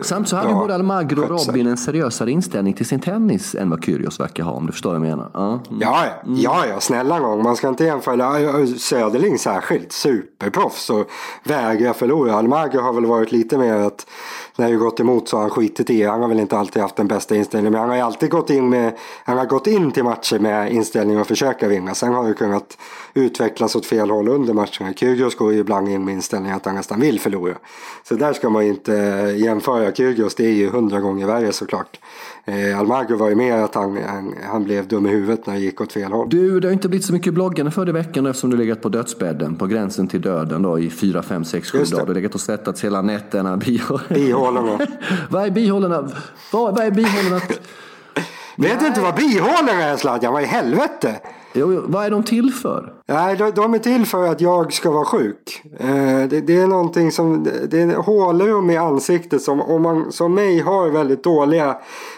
Samt 0.00 0.28
så 0.28 0.36
hade 0.36 0.48
ju 0.48 0.54
både 0.54 0.74
Almagro 0.74 1.22
och. 1.22 1.46
Robin 1.46 1.66
en 1.66 1.76
seriösare 1.76 2.30
inställning 2.30 2.74
till 2.74 2.86
sin 2.86 3.00
tennis 3.00 3.54
än 3.54 3.70
vad 3.70 3.84
Kyrgios 3.84 4.20
verkar 4.20 4.44
ha, 4.44 4.52
om 4.52 4.66
du 4.66 4.72
förstår 4.72 4.90
vad 4.90 4.96
jag 4.96 5.02
menar. 5.02 5.30
Ja. 5.34 5.48
Mm. 5.48 5.80
Ja, 5.80 6.04
ja, 6.06 6.34
ja, 6.36 6.66
ja, 6.66 6.80
snälla 6.80 7.20
gång. 7.20 7.42
Man 7.42 7.56
ska 7.56 7.68
inte 7.68 7.84
jämföra. 7.84 8.66
Söderling 8.66 9.38
särskilt, 9.38 9.92
superproffs 9.92 10.90
och 10.90 11.06
vägrar 11.44 11.92
förlora. 11.92 12.34
Almagro 12.34 12.80
har 12.80 12.92
väl 12.92 13.06
varit 13.06 13.32
lite 13.32 13.58
mer 13.58 13.74
att 13.74 14.06
när 14.56 14.70
det 14.70 14.76
gått 14.76 15.00
emot 15.00 15.28
så 15.28 15.36
har 15.36 15.42
han 15.42 15.50
skitit 15.50 15.90
i. 15.90 16.02
Han 16.02 16.20
har 16.20 16.28
väl 16.28 16.40
inte 16.40 16.58
alltid 16.58 16.82
haft 16.82 16.96
den 16.96 17.08
bästa 17.08 17.36
inställningen. 17.36 17.72
Men 17.72 17.80
han 17.80 17.88
har 17.88 17.96
ju 17.96 18.02
alltid 18.02 18.30
gått 18.30 18.50
in 18.50 18.68
med, 18.68 18.92
han 19.24 19.38
har 19.38 19.46
gått 19.46 19.66
in 19.66 19.92
till 19.92 20.04
matcher 20.04 20.38
med 20.38 20.72
inställningen 20.72 21.20
att 21.20 21.28
försöka 21.28 21.68
vinna. 21.68 21.94
Sen 21.94 22.12
har 22.12 22.28
det 22.28 22.34
kunnat 22.34 22.78
utvecklas 23.14 23.76
åt 23.76 23.86
fel 23.86 24.10
håll 24.10 24.28
under 24.28 24.54
matcherna. 24.54 24.92
Kyrgios 24.96 25.34
går 25.34 25.52
ju 25.52 25.58
ibland 25.58 25.88
in 25.88 26.04
med 26.04 26.14
inställningen 26.14 26.56
att 26.56 26.66
han 26.66 26.74
nästan 26.74 27.00
vill 27.00 27.20
förlora. 27.20 27.54
Så 28.02 28.14
där 28.14 28.32
ska 28.32 28.50
man 28.50 28.64
ju 28.64 28.70
inte 28.70 28.96
eh, 28.96 29.36
jämföra. 29.36 29.92
Kyrgios 29.92 30.34
det 30.34 30.46
är 30.46 30.52
ju 30.52 30.70
hundra 30.70 31.00
gånger 31.00 31.26
värre 31.26 31.52
såklart. 31.52 31.98
Eh, 32.44 32.78
Almagro 32.78 33.16
var 33.16 33.28
ju 33.28 33.34
mer 33.34 33.56
att 33.56 33.74
han, 33.74 33.98
han, 34.06 34.34
han 34.50 34.64
blev 34.64 34.88
dum 34.88 35.06
i 35.06 35.08
huvudet 35.08 35.46
när 35.46 35.54
det 35.54 35.60
gick 35.60 35.80
åt 35.80 35.92
fel 35.92 36.12
håll. 36.12 36.28
Du, 36.30 36.60
det 36.60 36.68
har 36.68 36.72
inte 36.72 36.88
blivit 36.88 37.06
så 37.06 37.12
mycket 37.12 37.34
bloggande 37.34 37.70
för 37.70 37.88
i 37.88 37.92
veckan 37.92 38.26
eftersom 38.26 38.50
du 38.50 38.56
legat 38.56 38.80
på 38.80 38.88
dödsbädden, 38.88 39.56
på 39.56 39.66
gränsen 39.66 40.08
till 40.08 40.20
döden 40.20 40.62
då 40.62 40.78
i 40.78 40.90
fyra, 40.90 41.22
fem, 41.22 41.44
sex, 41.44 41.70
sju 41.70 41.78
dagar. 41.78 42.04
Du 42.04 42.10
har 42.10 42.14
legat 42.14 42.34
och 42.34 42.40
svettats 42.40 42.84
hela 42.84 43.02
nätterna. 43.02 43.56
Bihålorna. 44.08 44.78
vad 45.30 45.46
är 45.46 45.50
bihålorna? 45.50 46.10
Vad, 46.52 46.76
vad 46.76 46.84
är 46.84 46.90
bihålorna? 46.90 47.40
Vet 48.56 48.80
du 48.80 48.86
inte 48.86 49.00
vad 49.00 49.14
bihålorna 49.14 49.84
är 49.84 49.96
Sladjan? 49.96 50.32
Vad 50.32 50.42
i 50.42 50.46
helvete? 50.46 51.20
Jo, 51.54 51.82
vad 51.86 52.04
är 52.04 52.10
de 52.10 52.22
till 52.22 52.52
för? 52.52 52.92
Nej, 53.06 53.36
de, 53.36 53.50
de 53.50 53.74
är 53.74 53.78
till 53.78 54.06
för 54.06 54.28
att 54.28 54.40
jag 54.40 54.72
ska 54.72 54.90
vara 54.90 55.04
sjuk. 55.04 55.62
Eh, 55.78 55.88
det, 56.28 56.40
det 56.40 56.60
är 56.60 56.66
någonting 56.66 57.12
som, 57.12 57.48
det 57.68 57.82
är 57.82 57.94
hålrum 57.94 58.70
i 58.70 58.76
ansiktet 58.76 59.42
som 59.42 59.60
om 59.60 59.82
man 59.82 60.12
som 60.12 60.34
mig 60.34 60.60
har 60.60 60.88
väldigt 60.88 61.24
dåliga 61.24 61.76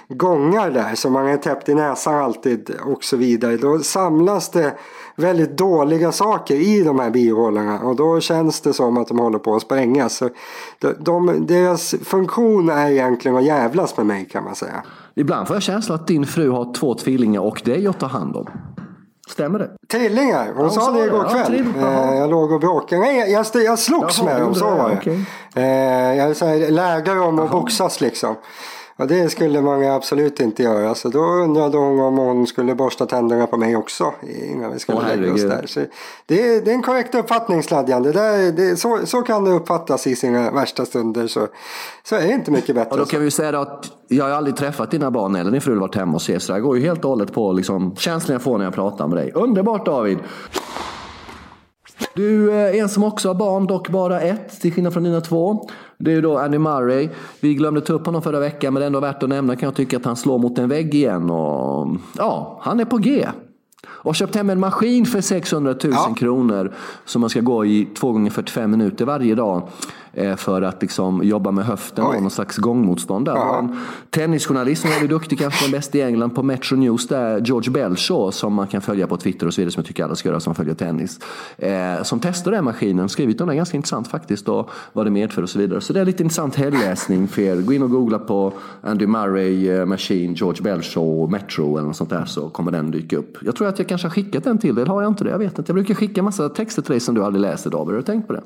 gångar 0.08 0.70
där 0.70 0.94
som 0.94 1.12
man 1.12 1.26
är 1.26 1.36
täppt 1.36 1.68
i 1.68 1.74
näsan 1.74 2.14
alltid 2.14 2.70
och 2.84 3.04
så 3.04 3.16
vidare. 3.16 3.56
Då 3.56 3.78
samlas 3.78 4.50
det 4.50 4.74
väldigt 5.16 5.58
dåliga 5.58 6.12
saker 6.12 6.54
i 6.54 6.82
de 6.82 6.98
här 6.98 7.10
bihålorna 7.10 7.80
och 7.80 7.96
då 7.96 8.20
känns 8.20 8.60
det 8.60 8.72
som 8.72 8.96
att 8.96 9.08
de 9.08 9.18
håller 9.18 9.38
på 9.38 9.56
att 9.56 9.62
sprängas. 9.62 10.16
Så 10.16 10.30
de, 10.78 10.94
de, 10.98 11.46
deras 11.46 11.94
funktion 12.04 12.68
är 12.68 12.90
egentligen 12.90 13.36
att 13.36 13.44
jävlas 13.44 13.96
med 13.96 14.06
mig 14.06 14.28
kan 14.32 14.44
man 14.44 14.54
säga. 14.54 14.82
Ibland 15.16 15.46
får 15.46 15.56
jag 15.56 15.62
känslan 15.62 15.94
att 16.00 16.06
din 16.06 16.26
fru 16.26 16.50
har 16.50 16.72
två 16.74 16.94
tvillingar 16.94 17.40
och 17.40 17.62
dig 17.64 17.86
att 17.86 18.00
ta 18.00 18.06
hand 18.06 18.36
om. 18.36 18.46
Stämmer 19.28 19.58
det? 19.58 19.70
Trillingar, 19.92 20.52
hon 20.56 20.70
sa 20.70 20.80
sa 20.80 20.92
det 20.92 21.04
igår 21.04 21.26
Ja, 21.32 21.44
kväll. 21.44 21.64
jaha. 21.80 22.12
Eh, 22.12 22.18
jag 22.18 22.30
låg 22.30 22.52
och 22.52 22.60
bråkade. 22.60 23.00
Nej, 23.00 23.32
jag, 23.32 23.46
jag, 23.64 23.78
slogs 23.78 24.18
Jaha, 24.18 24.26
med 24.26 24.40
dem, 24.40 24.54
så 24.54 24.64
var 24.64 24.88
det. 24.90 24.96
Okej. 24.96 25.26
Eh, 25.54 26.16
jag 26.16 26.72
lärde 26.72 27.14
dem 27.14 27.38
att 27.38 27.50
boxas 27.50 28.00
liksom. 28.00 28.34
Och 28.96 29.06
det 29.06 29.30
skulle 29.30 29.62
man 29.62 29.84
absolut 29.84 30.40
inte 30.40 30.62
göra. 30.62 30.94
Så 30.94 31.08
då 31.08 31.18
undrade 31.18 31.76
hon 31.76 32.00
om 32.00 32.18
hon 32.18 32.46
skulle 32.46 32.74
borsta 32.74 33.06
tänderna 33.06 33.46
på 33.46 33.56
mig 33.56 33.76
också. 33.76 34.12
Innan 34.52 34.72
vi 34.72 34.78
skulle 34.78 34.98
Åh, 34.98 35.16
lägga 35.16 35.32
oss 35.32 35.42
där. 35.42 35.66
Så 35.66 35.80
det, 36.26 36.48
är, 36.48 36.60
det 36.60 36.70
är 36.70 36.74
en 36.74 36.82
korrekt 36.82 37.14
uppfattning 37.14 37.62
Sladjan. 37.62 38.02
Det 38.02 38.12
där, 38.12 38.52
det, 38.52 38.76
så, 38.76 39.00
så 39.04 39.22
kan 39.22 39.44
det 39.44 39.50
uppfattas 39.50 40.06
i 40.06 40.16
sina 40.16 40.50
värsta 40.50 40.84
stunder. 40.84 41.26
Så, 41.26 41.48
så 42.02 42.16
är 42.16 42.20
det 42.20 42.32
inte 42.32 42.50
mycket 42.50 42.74
bättre. 42.74 42.90
Och 42.90 42.98
då 42.98 43.04
kan 43.04 43.20
vi 43.20 43.30
säga 43.30 43.60
att 43.60 43.90
jag 44.08 44.24
har 44.24 44.30
aldrig 44.30 44.56
träffat 44.56 44.90
dina 44.90 45.10
barn 45.10 45.36
eller 45.36 45.50
din 45.50 45.60
fru 45.60 45.74
varit 45.74 45.94
hemma 45.94 46.12
hos 46.12 46.30
er. 46.30 46.38
Så 46.38 46.52
det 46.52 46.60
går 46.60 46.76
ju 46.76 46.82
helt 46.82 47.04
och 47.04 47.10
hållet 47.10 47.32
på 47.32 47.52
liksom, 47.52 47.96
känslan 47.96 48.32
jag 48.32 48.42
får 48.42 48.58
när 48.58 48.64
jag 48.64 48.74
pratar 48.74 49.08
med 49.08 49.18
dig. 49.18 49.32
Underbart 49.34 49.86
David! 49.86 50.18
Du 52.16 52.52
är 52.52 52.72
en 52.74 52.88
som 52.88 53.04
också 53.04 53.28
har 53.28 53.34
barn, 53.34 53.66
dock 53.66 53.88
bara 53.88 54.20
ett, 54.20 54.60
till 54.60 54.72
skillnad 54.72 54.92
från 54.92 55.02
dina 55.04 55.20
två. 55.20 55.68
Det 55.98 56.10
är 56.10 56.14
ju 56.14 56.20
då 56.20 56.38
Andy 56.38 56.58
Murray. 56.58 57.08
Vi 57.40 57.54
glömde 57.54 57.80
ta 57.80 57.92
upp 57.92 58.06
honom 58.06 58.22
förra 58.22 58.40
veckan, 58.40 58.72
men 58.74 58.80
det 58.80 58.84
är 58.84 58.86
ändå 58.86 59.00
värt 59.00 59.22
att 59.22 59.28
nämna 59.28 59.56
kan 59.56 59.66
jag 59.66 59.76
tycka 59.76 59.96
att 59.96 60.04
han 60.04 60.16
slår 60.16 60.38
mot 60.38 60.58
en 60.58 60.68
vägg 60.68 60.94
igen. 60.94 61.30
Och, 61.30 61.96
ja, 62.18 62.58
han 62.62 62.80
är 62.80 62.84
på 62.84 62.96
G. 62.98 63.28
Och 63.86 64.14
köpt 64.14 64.34
hem 64.34 64.50
en 64.50 64.60
maskin 64.60 65.06
för 65.06 65.20
600 65.20 65.74
000 65.84 65.92
Ja. 65.92 66.14
kronor 66.16 66.72
som 67.04 67.20
man 67.20 67.30
ska 67.30 67.40
gå 67.40 67.64
i 67.64 67.88
2 67.98 68.12
gånger 68.12 68.30
45 68.30 68.70
minuter 68.70 69.04
varje 69.04 69.34
dag 69.34 69.56
eh, 69.56 69.68
för 70.36 70.62
att 70.62 70.82
liksom 70.82 71.22
jobba 71.22 71.50
med 71.50 71.64
höften 71.64 72.04
och 72.04 72.22
någon 72.22 72.30
slags 72.30 72.56
gångmotstånd. 72.56 73.26
Där. 73.26 73.58
En 73.58 73.76
tennisjournalist 74.10 74.82
som 74.82 74.90
är 74.90 74.94
väldigt 74.94 75.10
duktig, 75.10 75.38
kanske 75.38 75.64
den 75.64 75.72
bästa 75.72 75.98
i 75.98 76.02
England 76.02 76.30
på 76.30 76.42
Metro 76.42 76.76
News, 76.76 77.08
där 77.08 77.40
George 77.40 77.70
Belshaw 77.70 78.32
som 78.32 78.54
man 78.54 78.66
kan 78.66 78.80
följa 78.80 79.06
på 79.06 79.16
Twitter 79.16 79.46
och 79.46 79.54
så 79.54 79.60
vidare, 79.60 79.72
som 79.72 79.80
jag 79.80 79.86
tycker 79.86 80.04
alla 80.04 80.14
ska 80.14 80.28
göra 80.28 80.40
som 80.40 80.54
följer 80.54 80.74
tennis. 80.74 81.20
Eh, 81.58 82.02
som 82.02 82.20
testar 82.20 82.50
den 82.50 82.64
maskinen, 82.64 83.08
skrivit 83.08 83.40
om 83.40 83.48
den, 83.48 83.56
ganska 83.56 83.76
intressant 83.76 84.08
faktiskt, 84.08 84.48
och 84.48 84.70
vad 84.92 85.06
det 85.06 85.10
medför 85.10 85.42
och 85.42 85.50
så 85.50 85.58
vidare. 85.58 85.80
Så 85.80 85.92
det 85.92 86.00
är 86.00 86.04
lite 86.04 86.22
intressant 86.22 86.56
helgläsning 86.56 87.28
för 87.28 87.42
er. 87.42 87.56
Gå 87.56 87.72
in 87.72 87.82
och 87.82 87.90
googla 87.90 88.18
på 88.18 88.52
Andy 88.82 89.06
Murray 89.06 89.68
eh, 89.70 89.86
Machine, 89.86 90.34
George 90.34 90.62
Belshaw, 90.62 91.30
Metro 91.30 91.76
eller 91.76 91.86
något 91.86 91.96
sånt 91.96 92.10
där 92.10 92.24
så 92.24 92.48
kommer 92.48 92.72
den 92.72 92.90
dyka 92.90 93.16
upp. 93.16 93.38
Jag 93.40 93.56
tror 93.56 93.68
att 93.68 93.78
jag 93.78 93.88
kanske 93.88 94.06
har 94.06 94.12
skickat 94.12 94.44
den 94.44 94.58
till 94.58 94.74
dig, 94.74 94.82
eller 94.82 94.92
har 94.94 95.02
jag 95.02 95.10
inte 95.10 95.24
det? 95.24 95.30
Jag 95.30 95.38
vet 95.38 95.58
inte. 95.58 95.70
Jag 95.70 95.74
brukar 95.74 95.94
skicka 95.94 96.22
massa 96.22 96.48
texter 96.48 96.82
till 96.82 96.90
dig 96.90 97.00
som 97.00 97.14
du 97.14 97.24
aldrig 97.24 97.40
läser 97.40 97.70
David, 97.70 97.94
har 97.94 97.96
du 97.96 98.02
tänkt 98.02 98.26
på 98.26 98.32
det? 98.32 98.42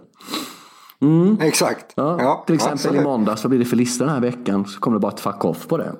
Exakt. 1.41 1.93
Ja, 1.95 2.17
Ja, 2.21 2.45
till 2.47 2.55
exempel 2.55 2.75
absolut. 2.75 3.01
i 3.01 3.05
måndags, 3.05 3.45
vad 3.45 3.51
blir 3.51 3.59
det 3.59 3.65
för 3.65 3.77
lista 3.77 4.05
den 4.05 4.15
här 4.15 4.21
veckan? 4.21 4.67
Så 4.67 4.81
kommer 4.81 4.97
det 4.97 5.01
bara 5.01 5.13
ett 5.13 5.21
fuck 5.21 5.45
off 5.45 5.69
på 5.69 5.77
det. 5.77 5.93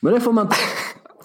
Men 0.00 0.12
det 0.14 0.20
får 0.20 0.32
man 0.32 0.48
ta. 0.48 0.54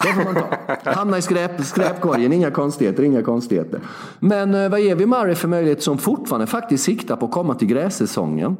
Det 0.02 0.12
får 0.12 0.24
man 0.24 0.34
ta. 0.34 0.90
Hamna 0.90 1.18
i 1.18 1.22
skräp, 1.22 1.64
skräpkorgen, 1.64 2.32
inga 2.32 2.50
konstigheter, 2.50 3.02
inga 3.02 3.22
konstigheter. 3.22 3.80
Men 4.20 4.54
eh, 4.54 4.68
vad 4.70 4.80
ger 4.80 4.94
vi 4.94 5.06
Murray 5.06 5.34
för 5.34 5.48
möjlighet 5.48 5.82
som 5.82 5.98
fortfarande 5.98 6.46
faktiskt 6.46 6.84
siktar 6.84 7.16
på 7.16 7.26
att 7.26 7.32
komma 7.32 7.54
till 7.54 7.68
grässäsongen? 7.68 8.56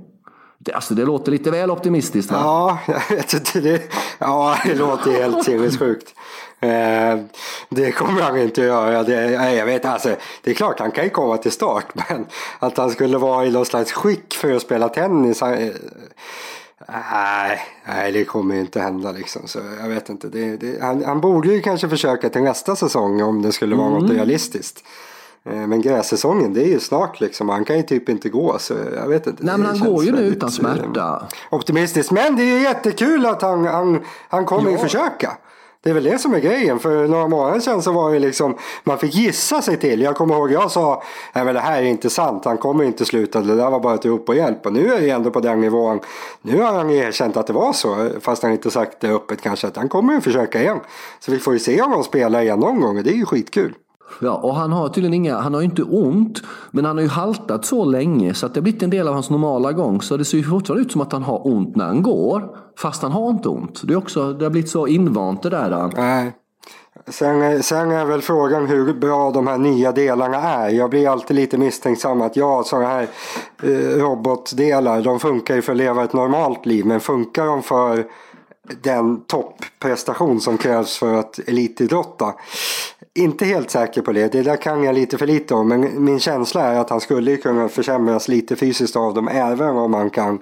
Det, 0.64 0.72
alltså 0.72 0.94
det 0.94 1.04
låter 1.04 1.32
lite 1.32 1.50
väl 1.50 1.70
optimistiskt 1.70 2.32
va? 2.32 2.38
Ja, 2.42 2.78
jag 3.08 3.16
vet 3.16 3.34
inte. 3.34 3.60
Det, 3.60 3.82
ja, 4.18 4.58
det 4.64 4.74
låter 4.74 5.10
helt 5.10 5.44
sinnessjukt. 5.44 6.14
Eh, 6.60 7.18
det 7.68 7.92
kommer 7.92 8.22
han 8.22 8.38
inte 8.38 8.60
att 8.60 8.66
göra. 8.66 9.02
Det, 9.02 9.30
jag 9.32 9.66
vet, 9.66 9.84
alltså, 9.84 10.16
det 10.42 10.50
är 10.50 10.54
klart 10.54 10.80
han 10.80 10.90
kan 10.90 11.04
ju 11.04 11.10
komma 11.10 11.36
till 11.36 11.52
start. 11.52 11.86
Men 12.08 12.26
att 12.58 12.76
han 12.76 12.90
skulle 12.90 13.18
vara 13.18 13.46
i 13.46 13.50
någon 13.50 13.66
slags 13.66 13.92
skick 13.92 14.34
för 14.34 14.52
att 14.52 14.62
spela 14.62 14.88
tennis. 14.88 15.40
Han, 15.40 15.54
eh, 15.54 15.72
Nej, 16.88 17.60
nej, 17.86 18.12
det 18.12 18.24
kommer 18.24 18.54
ju 18.54 18.60
inte 18.60 18.80
hända 18.80 19.12
liksom. 19.12 19.48
Så 19.48 19.58
jag 19.80 19.88
vet 19.88 20.08
inte. 20.08 20.28
Det, 20.28 20.56
det, 20.56 20.82
han, 20.82 21.04
han 21.04 21.20
borde 21.20 21.48
ju 21.48 21.60
kanske 21.60 21.88
försöka 21.88 22.28
till 22.28 22.42
nästa 22.42 22.76
säsong 22.76 23.22
om 23.22 23.42
det 23.42 23.52
skulle 23.52 23.76
vara 23.76 23.88
mm. 23.88 23.98
något 23.98 24.10
realistiskt. 24.10 24.84
Eh, 25.50 25.66
men 25.66 25.82
grässäsongen 25.82 26.54
det 26.54 26.62
är 26.62 26.68
ju 26.68 26.80
snart 26.80 27.20
liksom. 27.20 27.48
Han 27.48 27.64
kan 27.64 27.76
ju 27.76 27.82
typ 27.82 28.08
inte 28.08 28.28
gå. 28.28 28.58
Så 28.58 28.74
jag 28.96 29.08
vet 29.08 29.26
inte. 29.26 29.44
Nej 29.44 29.58
men 29.58 29.66
han 29.66 29.78
går 29.78 30.04
ju 30.04 30.12
nu 30.12 30.22
utan 30.22 30.50
smärta. 30.50 31.26
Optimistiskt. 31.50 32.12
Men 32.12 32.36
det 32.36 32.42
är 32.42 32.56
ju 32.56 32.62
jättekul 32.62 33.26
att 33.26 33.42
han, 33.42 33.66
han, 33.66 34.04
han 34.28 34.44
kommer 34.44 34.70
ja. 34.70 34.76
ju 34.76 34.78
försöka. 34.78 35.36
Det 35.84 35.90
är 35.90 35.94
väl 35.94 36.04
det 36.04 36.18
som 36.18 36.34
är 36.34 36.40
grejen. 36.40 36.78
För 36.78 37.08
några 37.08 37.28
månader 37.28 37.60
sedan 37.60 37.82
så 37.82 37.92
var 37.92 38.12
det 38.12 38.18
liksom, 38.18 38.56
man 38.84 38.98
fick 38.98 39.14
gissa 39.14 39.62
sig 39.62 39.76
till. 39.76 40.00
Jag 40.00 40.16
kommer 40.16 40.34
ihåg 40.34 40.52
jag 40.52 40.70
sa, 40.70 41.02
nej 41.32 41.44
men 41.44 41.54
det 41.54 41.60
här 41.60 41.82
är 41.82 41.86
inte 41.86 42.10
sant, 42.10 42.44
han 42.44 42.58
kommer 42.58 42.84
inte 42.84 43.04
sluta, 43.04 43.40
det 43.40 43.56
där 43.56 43.70
var 43.70 43.80
bara 43.80 43.94
ett 43.94 44.04
rop 44.04 44.26
på 44.26 44.34
hjälp. 44.34 44.66
Och 44.66 44.72
nu 44.72 44.94
är 44.94 45.00
det 45.00 45.10
ändå 45.10 45.30
på 45.30 45.40
den 45.40 45.60
nivån. 45.60 46.00
Nu 46.42 46.62
har 46.62 46.72
han 46.72 46.90
erkänt 46.90 47.36
att 47.36 47.46
det 47.46 47.52
var 47.52 47.72
så, 47.72 48.10
fast 48.20 48.42
han 48.42 48.52
inte 48.52 48.70
sagt 48.70 49.00
det 49.00 49.08
öppet 49.08 49.40
kanske, 49.40 49.66
att 49.66 49.76
han 49.76 49.88
kommer 49.88 50.16
att 50.16 50.24
försöka 50.24 50.60
igen. 50.60 50.80
Så 51.20 51.32
vi 51.32 51.38
får 51.38 51.52
ju 51.52 51.58
se 51.58 51.82
om 51.82 51.92
han 51.92 52.04
spelar 52.04 52.42
igen 52.42 52.60
någon 52.60 52.80
gång 52.80 52.96
och 52.98 53.04
det 53.04 53.10
är 53.10 53.16
ju 53.16 53.26
skitkul. 53.26 53.74
Ja, 54.20 54.34
och 54.34 54.54
han 54.54 54.72
har 54.72 54.88
tydligen 54.88 55.14
inga, 55.14 55.38
han 55.38 55.54
har 55.54 55.60
ju 55.60 55.64
inte 55.64 55.82
ont, 55.82 56.42
men 56.70 56.84
han 56.84 56.96
har 56.96 57.02
ju 57.02 57.08
haltat 57.08 57.64
så 57.64 57.84
länge 57.84 58.34
så 58.34 58.46
att 58.46 58.54
det 58.54 58.60
har 58.60 58.62
blivit 58.62 58.82
en 58.82 58.90
del 58.90 59.08
av 59.08 59.14
hans 59.14 59.30
normala 59.30 59.72
gång. 59.72 60.02
Så 60.02 60.16
det 60.16 60.24
ser 60.24 60.38
ju 60.38 60.44
fortfarande 60.44 60.82
ut 60.82 60.92
som 60.92 61.00
att 61.00 61.12
han 61.12 61.22
har 61.22 61.46
ont 61.46 61.76
när 61.76 61.84
han 61.84 62.02
går, 62.02 62.56
fast 62.78 63.02
han 63.02 63.12
har 63.12 63.30
inte 63.30 63.48
ont. 63.48 63.80
Det, 63.84 63.92
är 63.92 63.96
också, 63.96 64.32
det 64.32 64.44
har 64.44 64.50
blivit 64.50 64.70
så 64.70 64.86
invant 64.86 65.42
det 65.42 65.50
där. 65.50 65.90
Nej. 65.96 66.32
Sen, 67.06 67.62
sen 67.62 67.90
är 67.90 68.04
väl 68.04 68.22
frågan 68.22 68.66
hur 68.66 68.94
bra 68.94 69.30
de 69.30 69.46
här 69.46 69.58
nya 69.58 69.92
delarna 69.92 70.36
är. 70.36 70.68
Jag 70.68 70.90
blir 70.90 71.08
alltid 71.08 71.36
lite 71.36 71.58
misstänksam 71.58 72.22
att 72.22 72.36
ja, 72.36 72.62
sådana 72.66 72.88
här 72.88 73.08
eh, 73.62 73.98
robotdelar, 73.98 75.02
de 75.02 75.20
funkar 75.20 75.54
ju 75.54 75.62
för 75.62 75.72
att 75.72 75.78
leva 75.78 76.04
ett 76.04 76.12
normalt 76.12 76.66
liv. 76.66 76.86
Men 76.86 77.00
funkar 77.00 77.46
de 77.46 77.62
för 77.62 78.04
den 78.82 79.20
topprestation 79.24 80.40
som 80.40 80.58
krävs 80.58 80.98
för 80.98 81.14
att 81.14 81.38
elitidrotta? 81.38 82.34
Inte 83.14 83.44
helt 83.44 83.70
säker 83.70 84.02
på 84.02 84.12
det. 84.12 84.32
Det 84.32 84.42
där 84.42 84.56
kan 84.56 84.84
jag 84.84 84.94
lite 84.94 85.18
för 85.18 85.26
lite 85.26 85.54
om. 85.54 85.68
Men 85.68 86.04
min 86.04 86.20
känsla 86.20 86.62
är 86.62 86.80
att 86.80 86.90
han 86.90 87.00
skulle 87.00 87.36
kunna 87.36 87.68
försämras 87.68 88.28
lite 88.28 88.56
fysiskt 88.56 88.96
av 88.96 89.14
dem. 89.14 89.28
Även 89.28 89.76
om 89.76 89.94
han 89.94 90.10
kan 90.10 90.38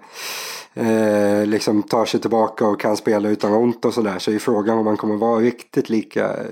eh, 0.75 1.47
liksom 1.47 1.83
ta 1.83 2.07
sig 2.07 2.21
tillbaka 2.21 2.67
och 2.67 2.81
kan 2.81 2.97
spela 2.97 3.29
utan 3.29 3.53
ont 3.53 3.85
och 3.85 3.95
sådär. 3.95 4.19
Så 4.19 4.31
är 4.31 4.39
frågan 4.39 4.79
om 4.79 4.87
han 4.87 4.97
kommer 4.97 5.17
vara 5.17 5.41
riktigt 5.41 5.91
lika 5.91 6.27
eh, 6.27 6.45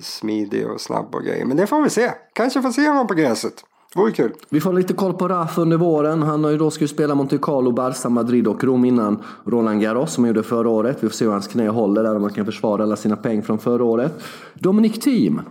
smidig 0.00 0.66
och 0.66 0.80
snabb 0.80 1.14
och 1.14 1.24
grejer. 1.24 1.44
Men 1.44 1.56
det 1.56 1.66
får 1.66 1.82
vi 1.82 1.90
se. 1.90 2.10
Kanske 2.32 2.62
får 2.62 2.70
se 2.70 2.88
honom 2.88 3.06
på 3.06 3.14
gräset. 3.14 3.64
Vore 3.94 4.12
kul. 4.12 4.32
Vi 4.48 4.60
får 4.60 4.72
lite 4.72 4.94
koll 4.94 5.12
på 5.12 5.28
Raff 5.28 5.58
under 5.58 5.76
våren. 5.76 6.22
Han 6.22 6.44
har 6.44 6.50
ju 6.50 6.58
då 6.58 6.70
skulle 6.70 6.88
spela 6.88 7.14
Monte 7.14 7.38
Carlo, 7.38 7.72
Barca, 7.72 8.08
Madrid 8.08 8.46
och 8.46 8.64
Rom 8.64 8.84
innan 8.84 9.22
Roland 9.44 9.80
Garros 9.80 10.12
som 10.12 10.24
han 10.24 10.28
gjorde 10.28 10.42
förra 10.42 10.68
året. 10.68 10.96
Vi 11.00 11.08
får 11.08 11.14
se 11.14 11.24
hur 11.24 11.32
hans 11.32 11.48
knä 11.48 11.68
håller 11.68 12.02
där 12.02 12.16
om 12.16 12.22
han 12.22 12.32
kan 12.32 12.44
försvara 12.44 12.82
alla 12.82 12.96
sina 12.96 13.16
pengar 13.16 13.42
från 13.42 13.58
förra 13.58 13.84
året. 13.84 14.22
Dominic 14.54 14.98
Thiem. 14.98 15.42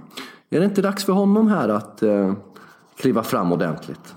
Är 0.49 0.59
det 0.59 0.65
inte 0.65 0.81
dags 0.81 1.05
för 1.05 1.13
honom 1.13 1.47
här 1.47 1.69
att 1.69 2.03
eh, 2.03 2.33
kliva 2.97 3.23
fram 3.23 3.51
ordentligt? 3.51 4.13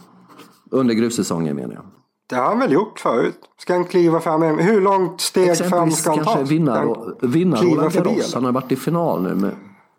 Under 0.70 0.94
grussäsongen 0.94 1.56
menar 1.56 1.74
jag. 1.74 1.84
Det 2.28 2.36
har 2.36 2.44
han 2.44 2.58
väl 2.58 2.72
gjort 2.72 3.00
förut? 3.00 3.38
Ska 3.58 3.72
han 3.74 3.84
kliva 3.84 4.20
fram? 4.20 4.42
Hur 4.42 4.80
långt 4.80 5.20
steg 5.20 5.56
fram 5.56 5.90
ska 5.90 6.10
han 6.10 6.18
ta? 6.18 6.24
kanske 6.24 6.54
vinna, 6.54 6.96
vinna 7.22 7.56
Roland 7.56 7.92
Garros. 7.92 8.34
Han 8.34 8.44
har 8.44 8.52
varit 8.52 8.72
i 8.72 8.76
final 8.76 9.22
nu. 9.22 9.34
Med 9.34 9.50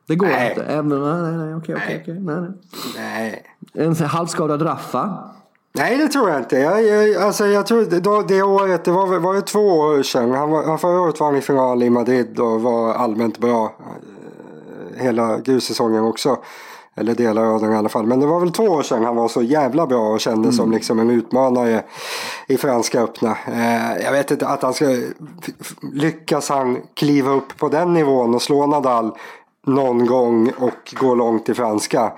det 0.08 0.16
går 0.16 0.28
nej. 0.28 0.50
inte. 0.50 0.64
Även, 0.64 0.90
nej, 0.90 1.38
nej, 1.38 1.56
okej, 1.56 1.76
okej, 1.76 2.00
okej. 2.02 2.20
Nej, 2.20 2.52
nej. 2.96 3.46
En 3.74 3.96
halvskadad 3.96 4.66
Raffa. 4.66 5.30
Nej, 5.76 5.98
det 5.98 6.08
tror 6.08 6.30
jag 6.30 6.40
inte. 6.40 6.58
Jag, 6.58 6.84
jag, 6.84 7.24
alltså, 7.24 7.46
jag 7.46 7.68
tror 7.68 8.00
då, 8.00 8.22
det 8.22 8.42
året, 8.42 8.86
det 8.86 8.92
var, 8.92 9.20
var 9.20 9.34
det 9.34 9.42
två 9.42 9.60
år 9.60 10.04
sedan. 10.04 10.32
Han 10.32 10.50
var, 10.50 10.78
förra 10.78 11.02
året 11.02 11.20
var 11.20 11.28
han 11.28 11.36
i 11.36 11.42
final 11.42 11.84
i 11.84 11.90
Madrid 11.90 12.40
och 12.40 12.62
var 12.62 12.94
allmänt 12.94 13.38
bra. 13.38 13.64
Eh, 13.66 15.04
hela 15.04 15.40
grussäsongen 15.40 16.04
också. 16.04 16.38
Eller 16.96 17.16
delar 17.16 17.46
av 17.46 17.62
den 17.62 17.72
i 17.72 17.76
alla 17.76 17.90
fall. 17.90 18.06
Men 18.06 18.20
det 18.20 18.26
var 18.26 18.40
väl 18.40 18.52
två 18.52 18.64
år 18.64 18.84
sedan 18.84 19.04
han 19.04 19.16
var 19.16 19.28
så 19.28 19.42
jävla 19.42 19.88
bra 19.88 20.10
och 20.10 20.20
kändes 20.20 20.46
mm. 20.46 20.54
som 20.54 20.72
liksom 20.72 21.00
en 21.00 21.10
utmanare 21.10 21.84
i 22.48 22.58
Franska 22.58 23.02
öppna. 23.02 23.38
Eh, 23.48 24.04
jag 24.04 24.12
vet 24.12 24.32
inte 24.32 24.48
att 24.48 24.62
han 24.64 24.74
ska 24.74 24.86
lyckas 25.94 26.50
han 26.50 26.78
kliva 26.94 27.32
upp 27.32 27.58
på 27.58 27.70
den 27.70 27.94
nivån 27.94 28.36
och 28.36 28.42
slå 28.42 28.68
Nadal 28.68 29.12
någon 29.66 30.06
gång 30.06 30.52
och 30.58 30.94
går 31.00 31.16
långt 31.16 31.50
i 31.50 31.54
franska. 31.54 32.12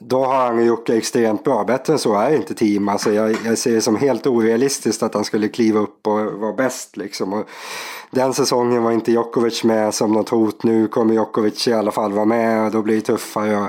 Då 0.00 0.24
har 0.24 0.34
han 0.34 0.64
gjort 0.64 0.86
det 0.86 0.96
extremt 0.96 1.44
bra. 1.44 1.64
Bättre 1.64 1.92
än 1.92 1.98
så 1.98 2.14
är 2.14 2.36
inte 2.36 2.54
team. 2.54 2.88
Alltså 2.88 3.12
jag, 3.12 3.36
jag 3.44 3.58
ser 3.58 3.72
det 3.72 3.80
som 3.80 3.96
helt 3.96 4.26
orealistiskt 4.26 5.02
att 5.02 5.14
han 5.14 5.24
skulle 5.24 5.48
kliva 5.48 5.80
upp 5.80 6.06
och 6.06 6.18
vara 6.18 6.52
bäst. 6.52 6.96
Liksom. 6.96 7.32
Och 7.32 7.48
den 8.10 8.34
säsongen 8.34 8.82
var 8.82 8.92
inte 8.92 9.12
Djokovic 9.12 9.64
med 9.64 9.94
som 9.94 10.12
något 10.12 10.28
hot. 10.28 10.62
Nu 10.62 10.88
kommer 10.88 11.14
Djokovic 11.14 11.68
i 11.68 11.72
alla 11.72 11.90
fall 11.90 12.12
vara 12.12 12.24
med 12.24 12.64
och 12.64 12.70
då 12.70 12.82
blir 12.82 12.94
det 12.94 13.00
tuffare. 13.00 13.56
Och, 13.56 13.68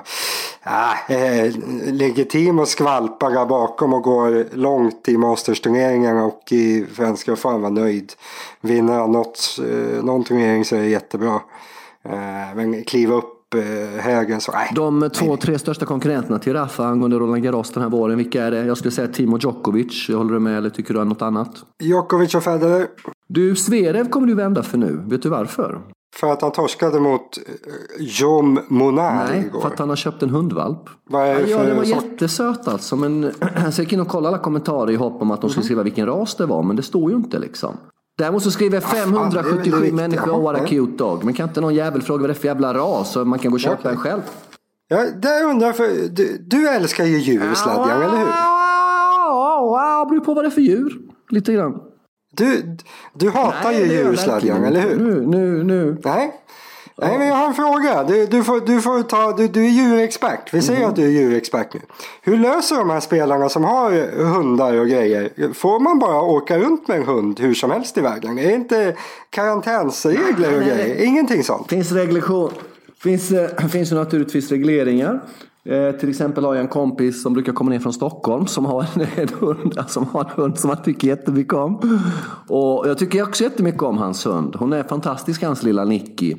äh, 0.63 1.17
eh, 1.17 1.53
ligger 1.85 2.23
team 2.23 2.59
och 2.59 2.67
skvalpar 2.67 3.31
där 3.31 3.45
bakom 3.45 3.93
och 3.93 4.03
går 4.03 4.55
långt 4.55 5.09
i 5.09 5.17
Masters-turneringarna 5.17 6.25
och 6.25 6.51
i 6.51 6.85
franska. 6.93 7.35
Fan 7.35 7.61
var 7.61 7.69
nöjd. 7.69 8.13
Vinner 8.61 8.93
han 8.93 9.11
något, 9.11 9.59
eh, 9.59 10.03
någon 10.03 10.23
turnering 10.23 10.65
så 10.65 10.75
är 10.75 10.79
det 10.79 10.87
jättebra. 10.87 11.39
Eh, 12.05 12.55
men 12.55 12.83
kliva 12.83 13.15
upp 13.15 13.53
eh, 13.55 14.01
högen 14.01 14.41
så 14.41 14.51
nej. 14.51 14.71
De 14.75 15.09
två, 15.13 15.37
tre 15.37 15.59
största 15.59 15.85
konkurrenterna 15.85 16.39
till 16.39 16.53
Rafa 16.53 16.85
angående 16.85 17.19
Roland 17.19 17.43
Garros 17.43 17.71
den 17.71 17.83
här 17.83 17.89
våren, 17.89 18.17
vilka 18.17 18.43
är 18.43 18.51
det? 18.51 18.65
Jag 18.65 18.77
skulle 18.77 18.91
säga 18.91 19.07
Timo 19.07 19.37
Djokovic. 19.37 20.09
Håller 20.09 20.33
du 20.33 20.39
med 20.39 20.57
eller 20.57 20.69
tycker 20.69 20.93
du 20.93 21.03
något 21.03 21.21
annat? 21.21 21.51
Djokovic 21.83 22.35
och 22.35 22.43
Federer. 22.43 22.87
Du, 23.27 23.55
Zverev 23.55 24.09
kommer 24.09 24.27
du 24.27 24.35
vända 24.35 24.63
för 24.63 24.77
nu. 24.77 25.03
Vet 25.05 25.21
du 25.21 25.29
varför? 25.29 25.81
För 26.15 26.31
att 26.31 26.41
han 26.41 26.51
torskade 26.51 26.99
mot 26.99 27.37
eh, 27.37 27.43
Jom 27.99 28.59
Monar 28.67 29.27
Nej, 29.29 29.45
igår. 29.45 29.61
för 29.61 29.67
att 29.67 29.79
han 29.79 29.89
har 29.89 29.95
köpt 29.95 30.23
en 30.23 30.29
hundvalp. 30.29 30.89
Vad 31.09 31.27
är 31.27 31.39
det 31.39 31.45
för 31.45 31.51
ja, 31.51 31.63
det 31.63 31.73
var 31.73 31.83
sort? 31.83 32.03
jättesöt 32.03 32.67
alltså. 32.67 32.95
Men 32.95 33.31
så 33.31 33.47
jag 33.65 33.79
gick 33.79 33.93
in 33.93 33.99
och 33.99 34.07
kollade 34.07 34.35
alla 34.35 34.43
kommentarer 34.43 34.91
i 34.91 34.95
hopp 34.95 35.21
om 35.21 35.31
att 35.31 35.41
de 35.41 35.49
skulle 35.49 35.61
mhm. 35.61 35.65
skriva 35.65 35.83
vilken 35.83 36.05
ras 36.05 36.35
det 36.35 36.45
var. 36.45 36.63
Men 36.63 36.75
det 36.75 36.83
står 36.83 37.11
ju 37.11 37.17
inte 37.17 37.39
liksom. 37.39 37.77
Däremot 38.19 38.43
så 38.43 38.51
skriver 38.51 38.79
577 38.79 39.91
människor 39.91 40.41
what 40.41 40.61
a 40.61 40.65
cute 40.67 40.97
dog. 40.97 41.23
Men 41.23 41.33
kan 41.33 41.49
inte 41.49 41.61
någon 41.61 41.75
jävel 41.75 42.01
fråga 42.01 42.21
vad 42.21 42.29
det 42.29 42.33
är 42.33 42.35
för 42.35 42.47
jävla 42.47 42.73
ras 42.73 43.11
så 43.11 43.25
man 43.25 43.39
kan 43.39 43.51
gå 43.51 43.55
och 43.55 43.61
köpa 43.61 43.89
en 43.89 43.97
själv? 43.97 44.21
Ja, 44.87 45.05
det 45.21 45.43
undrar 45.43 45.73
för 45.73 45.87
du, 46.09 46.37
du 46.47 46.69
älskar 46.69 47.05
ju 47.05 47.17
djur 47.17 47.53
Sladjan, 47.53 48.01
eller 48.01 48.17
hur? 48.17 48.27
Ja, 48.27 50.07
beror 50.09 50.19
på 50.19 50.33
vad 50.33 50.43
det 50.43 50.47
är 50.47 50.51
för 50.51 50.61
djur. 50.61 50.97
Lite 51.29 51.53
grann. 51.53 51.81
Du, 52.33 52.77
du 53.13 53.29
hatar 53.29 53.71
Nej, 53.71 53.87
ju 53.87 53.93
djur 53.93 54.15
Sladjan, 54.15 54.63
eller 54.63 54.81
hur? 54.81 54.95
Nu, 54.95 55.25
nu, 55.27 55.63
nu. 55.63 55.97
Nej. 56.03 56.33
Nej, 57.01 57.17
men 57.17 57.27
jag 57.27 57.35
har 57.35 57.47
en 57.47 57.53
fråga. 57.53 58.03
Du, 58.03 58.25
du, 58.25 58.43
får, 58.43 58.61
du, 58.61 58.81
får 58.81 59.03
ta, 59.03 59.31
du, 59.37 59.47
du 59.47 59.65
är 59.65 59.69
djurexpert. 59.69 60.53
Vi 60.53 60.61
säger 60.61 60.79
mm. 60.79 60.89
att 60.89 60.95
du 60.95 61.03
är 61.03 61.09
djurexpert 61.09 61.73
nu. 61.73 61.79
Hur 62.21 62.37
löser 62.37 62.75
de 62.75 62.89
här 62.89 62.99
spelarna 62.99 63.49
som 63.49 63.63
har 63.63 63.91
hundar 64.23 64.73
och 64.73 64.87
grejer? 64.87 65.53
Får 65.53 65.79
man 65.79 65.99
bara 65.99 66.21
åka 66.21 66.59
runt 66.59 66.87
med 66.87 66.97
en 66.97 67.05
hund 67.05 67.39
hur 67.39 67.53
som 67.53 67.71
helst 67.71 67.97
i 67.97 68.01
världen? 68.01 68.39
Är 68.39 68.47
det 68.47 68.53
inte 68.53 68.95
karantänsregler 69.29 70.57
och 70.57 70.63
grejer? 70.63 71.05
Ingenting 71.05 71.43
sånt? 71.43 71.69
Finns 71.69 71.91
reglation. 71.91 72.51
Finns, 73.03 73.31
äh, 73.31 73.67
finns 73.69 73.91
ju 73.91 73.95
naturligtvis 73.95 74.51
regleringar. 74.51 75.21
Eh, 75.65 75.91
till 75.91 76.09
exempel 76.09 76.45
har 76.45 76.53
jag 76.53 76.61
en 76.61 76.67
kompis 76.67 77.23
som 77.23 77.33
brukar 77.33 77.53
komma 77.53 77.69
ner 77.69 77.79
från 77.79 77.93
Stockholm 77.93 78.47
som 78.47 78.65
har 78.65 78.85
en, 78.95 79.01
en 79.15 79.29
hund 79.39 79.79
som 79.87 80.05
har 80.05 80.21
en 80.21 80.29
hund 80.29 80.59
som 80.59 80.69
han 80.69 80.83
tycker 80.83 81.07
jättemycket 81.07 81.53
om. 81.53 82.01
Och 82.47 82.87
jag 82.87 82.97
tycker 82.97 83.23
också 83.23 83.43
jättemycket 83.43 83.83
om 83.83 83.97
hans 83.97 84.25
hund. 84.25 84.55
Hon 84.55 84.73
är 84.73 84.83
fantastisk, 84.83 85.43
hans 85.43 85.63
lilla 85.63 85.85
Nicky. 85.85 86.35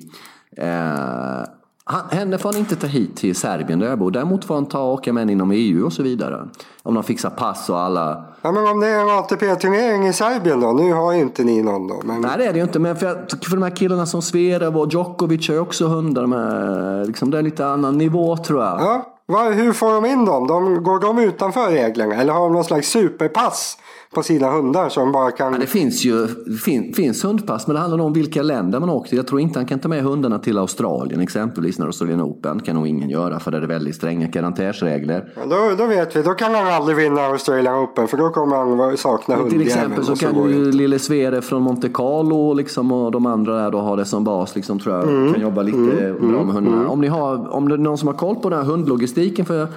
Eh, 0.61 1.45
han, 1.85 2.03
henne 2.11 2.39
får 2.39 2.53
han 2.53 2.59
inte 2.59 2.77
ta 2.77 2.87
hit 2.87 3.17
till 3.17 3.37
Serbien 3.37 3.79
där 3.79 3.89
jag 3.89 3.99
bor. 3.99 4.11
Däremot 4.11 4.45
får 4.45 4.55
han 4.55 4.67
ta 4.67 4.83
och 4.83 4.93
åka 4.93 5.13
med 5.13 5.31
inom 5.31 5.51
EU 5.51 5.87
och 5.87 5.93
så 5.93 6.03
vidare. 6.03 6.49
Om 6.83 6.95
de 6.95 7.03
fixar 7.05 7.31
pass 7.31 7.71
och 7.71 7.79
alla... 7.79 8.25
Ja, 8.43 8.53
men 8.53 8.67
om 8.67 8.81
det 8.81 8.87
är 8.87 9.01
en 9.01 9.19
ATP-turnering 9.19 10.07
i 10.09 10.13
Serbien 10.13 10.61
då? 10.61 10.73
Nu 10.73 10.93
har 10.93 11.13
ju 11.13 11.21
inte 11.21 11.45
ni 11.45 11.63
någon 11.63 11.89
då. 11.89 12.01
Men... 12.05 12.21
Nej 12.21 12.31
det 12.39 12.45
är 12.45 12.53
det 12.53 12.59
ju 12.59 12.65
inte. 12.65 12.79
Men 12.79 12.97
för, 12.97 13.09
för 13.45 13.57
de 13.57 13.63
här 13.63 13.77
killarna 13.77 14.07
som 14.07 14.23
Zverev 14.23 14.79
och 14.79 14.93
Djokovic 14.93 15.49
har 15.49 15.55
ju 15.55 15.61
också 15.61 15.87
hundar. 15.87 16.27
Med, 16.27 17.07
liksom, 17.07 17.31
det 17.31 17.39
är 17.39 17.43
lite 17.43 17.67
annan 17.67 17.99
nivå 17.99 18.37
tror 18.37 18.63
jag. 18.63 18.81
Ja. 18.81 19.10
Var, 19.31 19.53
hur 19.53 19.73
får 19.73 19.93
de 19.93 20.07
in 20.07 20.25
dem? 20.25 20.47
De, 20.47 20.83
går 20.83 21.01
de 21.01 21.19
utanför 21.19 21.71
reglerna? 21.71 22.15
Eller 22.15 22.33
har 22.33 22.41
de 22.41 22.53
någon 22.53 22.65
slags 22.65 22.89
superpass? 22.89 23.77
på 24.15 24.23
sina 24.23 24.51
hundar 24.51 24.89
som 24.89 25.13
bara 25.13 25.31
kan... 25.31 25.53
Ja, 25.53 25.59
det 25.59 25.67
finns 25.67 26.05
ju 26.05 26.27
fin, 26.65 26.95
finns 26.95 27.25
hundpass 27.25 27.67
men 27.67 27.75
det 27.75 27.81
handlar 27.81 28.05
om 28.05 28.13
vilka 28.13 28.43
länder 28.43 28.81
man 28.81 28.91
åker 28.91 29.09
till. 29.09 29.17
Jag 29.17 29.27
tror 29.27 29.41
inte 29.41 29.59
han 29.59 29.67
kan 29.67 29.79
ta 29.79 29.89
med 29.89 30.03
hundarna 30.03 30.39
till 30.39 30.59
Australien 30.59 31.21
exempelvis 31.21 31.79
när 31.79 31.87
Australian 31.87 32.23
Open. 32.23 32.61
kan 32.61 32.77
nog 32.77 32.87
ingen 32.87 33.11
göra 33.11 33.41
för 33.41 33.51
det 33.51 33.57
är 33.57 33.63
väldigt 33.63 33.95
stränga 33.95 34.29
karantänsregler. 34.29 35.33
Ja, 35.37 35.43
då, 35.45 35.75
då 35.79 35.87
vet 35.87 36.17
vi, 36.17 36.23
då 36.23 36.31
kan 36.31 36.55
han 36.55 36.67
aldrig 36.67 36.97
vinna 36.97 37.21
Australian 37.21 37.85
Open 37.85 38.09
för 38.09 38.17
då 38.17 38.31
kommer 38.31 38.57
han 38.57 38.97
sakna 38.97 39.35
hundjäveln. 39.35 39.59
Till 39.59 39.69
exempel 39.69 40.05
så, 40.05 40.17
så 40.17 40.27
kan 40.27 40.49
ju 40.49 40.73
lille 40.73 40.99
Svere 40.99 41.43
från 41.43 41.63
Monte 41.63 41.89
Carlo 41.89 42.53
liksom, 42.55 42.93
och 42.93 43.13
de 43.13 43.27
andra 43.27 43.63
där 43.63 43.71
då 43.71 43.81
ha 43.81 43.97
det 43.97 44.05
som 44.05 44.25
bas. 44.25 44.57
Liksom, 44.57 44.79
tror 44.79 44.97
jag 44.97 45.09
mm. 45.09 45.33
kan 45.33 45.43
jobba 45.43 45.63
lite 45.63 46.07
mm. 46.07 46.33
bra 46.33 46.45
med 46.45 46.55
hundarna. 46.55 46.77
Mm. 46.77 46.91
Om, 46.91 47.01
ni 47.01 47.09
har, 47.09 47.55
om 47.55 47.69
det 47.69 47.75
är 47.75 47.79
någon 47.79 47.99
som 47.99 48.09
har 48.09 48.15
koll 48.15 48.37
på 48.37 48.51
den 48.51 48.59
här 48.59 48.67
hundlogistiken 48.67 49.20
för 49.47 49.69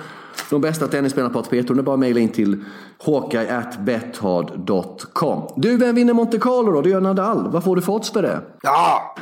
de 0.49 0.61
bästa 0.61 0.87
tennisspelarna 0.87 1.33
på 1.33 1.39
ATP. 1.39 1.61
Det 1.61 1.69
är 1.69 1.81
bara 1.81 1.93
att 1.93 1.99
mejla 1.99 2.19
in 2.19 2.29
till 2.29 2.63
hawkeye.bethard.com. 3.05 5.47
Du, 5.55 5.77
vem 5.77 5.95
vinner 5.95 6.13
Monte 6.13 6.39
Carlo 6.39 6.71
då? 6.71 6.81
Du 6.81 6.89
gör 6.89 7.01
Nadal. 7.01 7.51
Vad 7.51 7.63
får 7.63 7.75
du 7.75 7.81
för 7.81 7.93
odds 7.93 8.11
för 8.11 8.21
det? 8.21 8.41
Ja, 8.61 9.15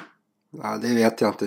Ja, 0.57 0.77
det 0.81 0.95
vet 0.95 1.21
jag 1.21 1.29
inte. 1.29 1.45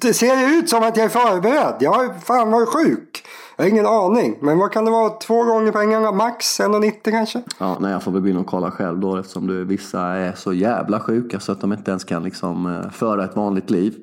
Det 0.00 0.14
ser 0.14 0.58
ut 0.58 0.68
som 0.68 0.82
att 0.82 0.96
jag 0.96 1.04
är 1.04 1.08
förberedd. 1.08 1.76
Jag 1.80 1.92
har 1.92 2.20
fan 2.20 2.50
varit 2.50 2.68
sjuk. 2.68 3.24
Jag 3.56 3.64
har 3.64 3.70
ingen 3.70 3.86
aning. 3.86 4.38
Men 4.40 4.58
vad 4.58 4.72
kan 4.72 4.84
det 4.84 4.90
vara? 4.90 5.10
Två 5.10 5.44
gånger 5.44 5.72
pengarna 5.72 6.12
max? 6.12 6.60
1,90 6.60 7.10
kanske? 7.10 7.42
Ja, 7.58 7.76
nej, 7.80 7.92
jag 7.92 8.02
får 8.02 8.12
väl 8.12 8.22
gå 8.22 8.28
in 8.28 8.36
och 8.36 8.46
kolla 8.46 8.70
själv 8.70 8.98
då 8.98 9.16
eftersom 9.16 9.46
du, 9.46 9.64
vissa 9.64 10.00
är 10.00 10.32
så 10.32 10.52
jävla 10.52 11.00
sjuka 11.00 11.40
så 11.40 11.52
att 11.52 11.60
de 11.60 11.72
inte 11.72 11.90
ens 11.90 12.04
kan 12.04 12.22
liksom 12.22 12.66
eh, 12.66 12.90
föra 12.90 13.24
ett 13.24 13.36
vanligt 13.36 13.70
liv. 13.70 13.94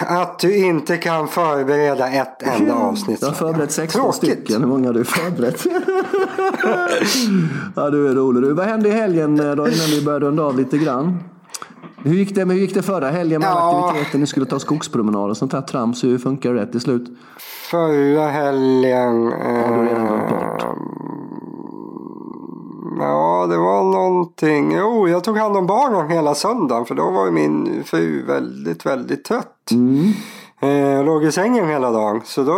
Att 0.00 0.38
du 0.38 0.56
inte 0.56 0.96
kan 0.96 1.28
förbereda 1.28 2.08
ett 2.08 2.42
enda 2.42 2.74
avsnitt. 2.74 3.18
Jag 3.20 3.28
har 3.28 3.34
förberett 3.34 3.72
16 3.72 4.00
Tråkigt. 4.00 4.16
stycken. 4.16 4.60
Hur 4.60 4.68
många 4.68 4.88
har 4.88 4.94
du 4.94 5.04
förberett? 5.04 5.64
ja, 7.76 7.90
du 7.90 8.08
är 8.08 8.14
rolig. 8.14 8.42
Du, 8.42 8.52
vad 8.52 8.66
hände 8.66 8.88
i 8.88 8.92
helgen 8.92 9.40
eh, 9.40 9.56
då 9.56 9.68
innan 9.68 9.86
vi 9.90 10.02
började 10.04 10.26
runda 10.26 10.42
av 10.42 10.58
lite 10.58 10.78
grann? 10.78 11.18
Hur 12.04 12.14
gick 12.14 12.34
det, 12.34 12.44
hur 12.44 12.54
gick 12.54 12.74
det 12.74 12.82
förra 12.82 13.10
helgen 13.10 13.40
med 13.40 13.50
ja. 13.50 13.88
aktiviteten? 13.88 14.20
Ni 14.20 14.26
skulle 14.26 14.46
ta 14.46 14.58
skogspromenad 14.58 15.30
och 15.30 15.36
sånt 15.36 15.52
här 15.52 15.62
trams. 15.62 16.04
Hur 16.04 16.18
funkar 16.18 16.54
det 16.54 16.66
till 16.66 16.80
slut? 16.80 17.08
Förra 17.70 18.28
helgen... 18.28 19.26
Har 19.26 19.76
du 19.76 19.88
redan 19.88 20.06
glömt 20.06 20.28
bort? 20.28 20.69
Ja, 23.00 23.46
det 23.50 23.56
var 23.56 23.82
någonting. 23.82 24.72
Jo, 24.72 25.08
jag 25.08 25.24
tog 25.24 25.38
hand 25.38 25.56
om 25.56 25.66
barnen 25.66 26.10
hela 26.10 26.34
söndagen. 26.34 26.84
För 26.84 26.94
då 26.94 27.10
var 27.10 27.30
min 27.30 27.84
fru 27.84 28.26
väldigt, 28.26 28.86
väldigt 28.86 29.24
trött. 29.24 29.70
Mm. 29.70 30.12
Jag 30.96 31.06
låg 31.06 31.24
i 31.24 31.32
sängen 31.32 31.68
hela 31.68 31.90
dagen. 31.90 32.20
Så 32.24 32.42
då 32.42 32.52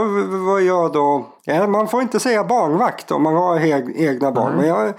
var 0.46 0.60
jag 0.60 0.92
då... 0.92 1.26
Man 1.68 1.88
får 1.88 2.02
inte 2.02 2.20
säga 2.20 2.44
barnvakt 2.44 3.10
om 3.10 3.22
man 3.22 3.34
har 3.34 3.58
egna 3.96 4.32
barn. 4.32 4.52
Mm. 4.52 4.56
Men 4.56 4.68
jag 4.68 4.94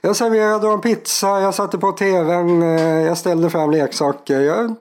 jag 0.00 0.16
serverade 0.16 0.68
en 0.68 0.80
pizza, 0.80 1.40
jag 1.40 1.54
satte 1.54 1.78
på 1.78 1.92
tvn, 1.92 2.62
eh, 2.62 3.06
jag 3.06 3.18
ställde 3.18 3.50
fram 3.50 3.70
leksaker. 3.70 4.40
Jag 4.40 4.74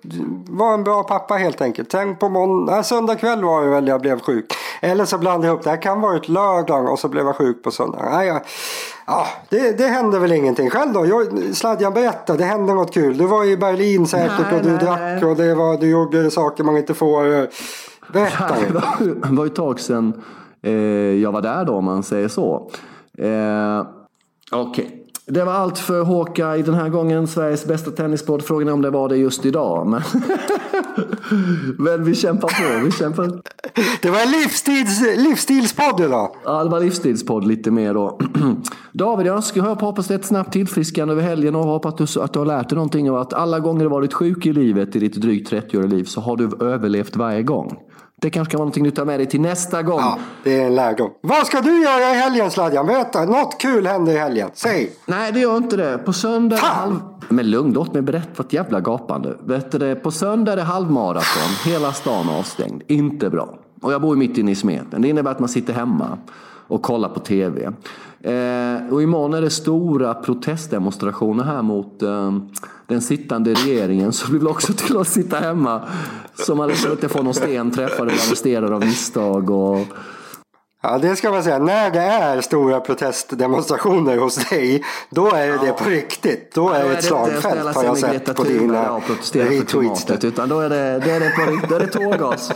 var 0.50 0.74
en 0.74 0.84
bra 0.84 1.04
pappa 1.04 1.34
helt 1.34 1.62
enkelt. 1.62 1.90
Tänk 1.90 2.20
på 2.20 2.30
måndag, 2.30 2.84
söndag 2.84 3.16
kväll 3.16 3.44
var 3.44 3.64
det 3.64 3.70
väl 3.70 3.88
jag 3.88 4.02
blev 4.02 4.20
sjuk. 4.20 4.46
Eller 4.82 5.06
så 5.06 5.18
blandade 5.18 5.48
jag 5.48 5.54
ihop 5.54 5.64
det. 5.64 5.72
Det 5.72 5.78
kan 5.78 6.02
vara 6.02 6.16
ett 6.16 6.30
lördag 6.30 6.92
och 6.92 7.00
så 7.00 7.08
blev 7.08 7.26
jag 7.26 7.36
sjuk 7.36 7.64
på 7.64 7.72
söndag. 7.72 8.10
Nej, 8.12 8.28
jag, 8.28 8.42
ja, 9.08 9.28
det, 9.50 9.78
det 9.78 9.88
hände 9.88 10.20
väl 10.20 10.32
ingenting. 10.32 10.70
Själv 10.70 10.94
då? 10.94 11.06
Jag, 11.06 11.56
Sladjan 11.56 11.94
berätta, 11.94 12.38
det 12.38 12.44
hände 12.44 12.74
något 12.74 12.94
kul. 12.94 13.18
Du 13.18 13.28
var 13.28 13.46
i 13.46 13.58
Berlin 13.58 14.08
säkert 14.08 14.46
nej, 14.52 14.60
och 14.60 14.64
du 14.64 14.70
nej, 14.70 14.86
drack 14.86 15.24
och 15.24 15.36
det 15.36 15.56
var, 15.56 15.78
du 15.78 15.90
gjorde 15.90 16.32
saker 16.32 16.64
man 16.64 16.78
inte 16.78 16.94
får. 16.94 17.48
Berätta. 18.14 18.56
Det 19.00 19.36
var 19.36 19.46
ju 19.46 19.50
ett 19.50 19.56
tag 19.56 19.80
sedan 19.80 20.24
eh, 20.62 20.72
jag 21.22 21.32
var 21.32 21.42
där 21.42 21.66
då 21.66 21.74
om 21.74 21.86
man 21.86 22.04
säger 22.04 22.28
så. 22.28 22.72
Eh, 23.18 23.86
Okej, 24.52 24.86
okay. 24.86 24.97
Det 25.30 25.44
var 25.44 25.54
allt 25.54 25.78
för 25.78 26.04
Håka 26.04 26.58
i 26.58 26.62
den 26.62 26.74
här 26.74 26.90
gången. 26.90 27.28
Sveriges 27.28 27.66
bästa 27.66 27.92
tennispodd. 27.92 28.44
Frågan 28.44 28.68
är 28.68 28.74
om 28.74 28.82
det 28.82 28.90
var 28.90 29.10
det 29.10 29.18
just 29.18 29.46
idag. 29.46 29.88
Men, 29.88 30.02
men 31.78 32.04
vi 32.04 32.16
kämpar 32.16 32.48
på. 32.48 32.86
Vi 32.86 32.92
kämpar. 32.92 33.42
Det 34.02 34.10
var 34.10 34.20
en 34.20 34.32
livsstils, 34.32 35.02
livsstilspodd 35.18 36.00
idag. 36.00 36.36
Ja, 36.46 36.64
det 36.64 36.70
var 36.70 36.80
livsstilspodd 36.80 37.48
lite 37.48 37.72
mer 37.72 37.94
då. 37.94 38.20
David, 38.92 39.28
jag 39.28 39.44
ska 39.44 39.62
hoppas 39.62 40.08
det 40.08 40.14
är 40.14 40.20
ett 40.20 40.26
snabbt 40.26 40.54
tillfriskande 40.54 41.12
över 41.12 41.24
helgen 41.24 41.56
och 41.56 41.64
hoppas 41.64 41.94
att 41.94 42.14
du, 42.14 42.22
att 42.22 42.34
du 42.34 42.40
har 42.40 42.46
lärt 42.46 42.70
dig 42.70 42.76
någonting 42.76 43.12
och 43.12 43.22
att 43.22 43.34
alla 43.34 43.60
gånger 43.60 43.84
du 43.84 43.90
varit 43.90 44.14
sjuk 44.14 44.46
i 44.46 44.54
livet 44.54 44.96
i 44.96 45.00
ditt 45.00 45.16
drygt 45.16 45.52
30-åriga 45.52 45.88
liv 45.88 46.04
så 46.04 46.22
har 46.22 46.38
du 46.38 46.66
överlevt 46.66 47.16
varje 47.16 47.44
gång. 47.44 47.78
Det 48.22 48.30
kanske 48.30 48.52
kan 48.52 48.58
vara 48.58 48.66
någonting 48.66 48.84
du 48.84 48.92
tar 48.92 49.06
med 49.06 49.20
dig 49.20 49.28
till 49.28 49.42
nästa 49.42 49.84
gång. 49.84 50.00
Ja, 50.00 50.20
det 50.44 50.62
är 50.62 50.66
en 50.66 50.76
lärdom. 50.76 51.12
Vad 51.22 51.48
ska 51.48 51.62
du 51.62 51.84
göra 51.84 52.12
i 52.12 52.14
helgen 52.14 52.52
Sladjan? 52.52 52.86
Berätta, 52.86 53.26
något 53.26 53.58
kul 53.62 53.88
händer 53.88 54.14
i 54.14 54.18
helgen. 54.18 54.50
Säg! 54.54 54.92
Nej, 55.06 55.32
det 55.32 55.40
gör 55.40 55.58
inte 55.58 55.78
det. 55.78 55.98
På 55.98 56.14
söndag... 56.14 56.56
Halv... 56.56 57.00
Men 57.30 57.50
lugn, 57.50 57.74
låt 57.74 57.94
mig 57.94 58.02
berätta 58.02 58.34
för 58.34 58.44
ett 58.44 58.54
jävla 58.54 58.80
gapande. 58.80 59.38
Vet 59.44 59.72
du, 59.72 59.96
på 59.96 60.12
söndag 60.12 60.52
är 60.52 60.56
det 60.56 60.64
halvmaraton. 60.64 61.72
Hela 61.72 61.94
stan 61.94 62.30
avstängd. 62.30 62.84
Inte 62.88 63.30
bra. 63.30 63.58
Och 63.82 63.94
jag 63.94 64.02
bor 64.02 64.16
mitt 64.16 64.38
inne 64.38 64.52
i 64.52 64.56
smeten. 64.56 65.02
Det 65.02 65.08
innebär 65.08 65.32
att 65.32 65.40
man 65.40 65.50
sitter 65.50 65.74
hemma 65.74 66.18
och 66.68 66.82
kollar 66.82 67.10
på 67.10 67.20
tv. 67.20 67.72
Eh, 68.22 68.94
och 68.94 69.04
imorgon 69.04 69.34
är 69.34 69.42
det 69.42 69.50
stora 69.50 70.14
protestdemonstrationer 70.14 71.44
här 71.44 71.62
mot 71.62 72.02
eh, 72.02 72.32
den 72.88 73.02
sittande 73.02 73.54
regeringen 73.54 74.14
så 74.14 74.32
vi 74.32 74.38
vill 74.38 74.48
också 74.48 74.74
till 74.74 74.98
att 74.98 75.08
sitta 75.08 75.40
hemma. 75.40 75.82
Så 76.36 76.56
man 76.56 76.68
liksom 76.68 76.92
inte 76.92 77.10
får 77.10 77.24
någon 77.24 77.34
sten 77.34 77.72
träffad 77.72 78.08
eller 78.08 78.12
arresterad 78.12 78.74
av 78.74 78.80
misstag. 78.80 79.50
Och... 79.50 79.80
Ja, 80.84 80.98
det 80.98 81.16
ska 81.16 81.32
man 81.32 81.44
säga. 81.44 81.60
När 81.60 81.92
det 81.92 82.02
är 82.02 82.42
stora 82.42 82.80
protestdemonstrationer 82.80 84.18
hos 84.18 84.50
dig, 84.50 84.84
då 85.10 85.32
är 85.32 85.48
det 85.48 85.68
ja. 85.68 85.74
på 85.74 85.90
riktigt. 85.90 86.52
Då 86.54 86.70
är 86.70 86.84
det 86.84 86.94
ett 86.94 87.04
slagfält 87.04 87.76
har 87.76 87.84
jag 87.84 87.98
sett 87.98 88.36
på 88.36 88.44
dina 88.44 89.00
retweets. 89.34 90.24
Utan 90.24 90.50
då 90.50 90.60
är 90.60 90.70
det, 90.70 91.00
då 91.06 91.10
är 91.10 91.20
det, 91.20 91.30
på, 91.30 91.68
då 91.68 91.76
är 91.76 91.80
det 91.80 91.88
tårgas. 91.88 92.52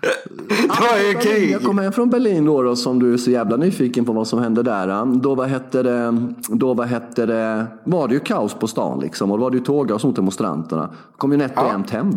Då 0.00 0.84
är 0.84 1.14
det 1.14 1.20
krig. 1.20 1.50
Jag 1.50 1.62
kom 1.62 1.78
hem 1.78 1.92
från 1.92 2.10
Berlin 2.10 2.44
då, 2.44 2.62
då, 2.62 2.76
som 2.76 2.98
du 2.98 3.12
är 3.12 3.16
så 3.16 3.30
jävla 3.30 3.56
nyfiken 3.56 4.04
på 4.04 4.12
vad 4.12 4.26
som 4.26 4.38
hände 4.38 4.62
där. 4.62 5.06
Då, 5.20 5.34
vad 5.34 5.48
hette 5.48 5.82
det, 5.82 6.26
då 6.48 6.74
vad 6.74 6.86
hette 6.86 7.26
det, 7.26 7.66
var 7.84 8.08
det 8.08 8.14
ju 8.14 8.20
kaos 8.20 8.54
på 8.54 8.66
stan 8.66 9.00
liksom. 9.00 9.30
Och 9.30 9.38
då 9.38 9.44
var 9.44 9.50
det 9.50 9.56
ju 9.56 9.64
tåggas 9.64 10.04
mot 10.04 10.16
demonstranterna. 10.16 10.90
kom 11.16 11.32
ju 11.32 11.38
nätt 11.38 11.58
och 11.58 11.66
jämnt 11.66 11.90
hem 11.90 12.16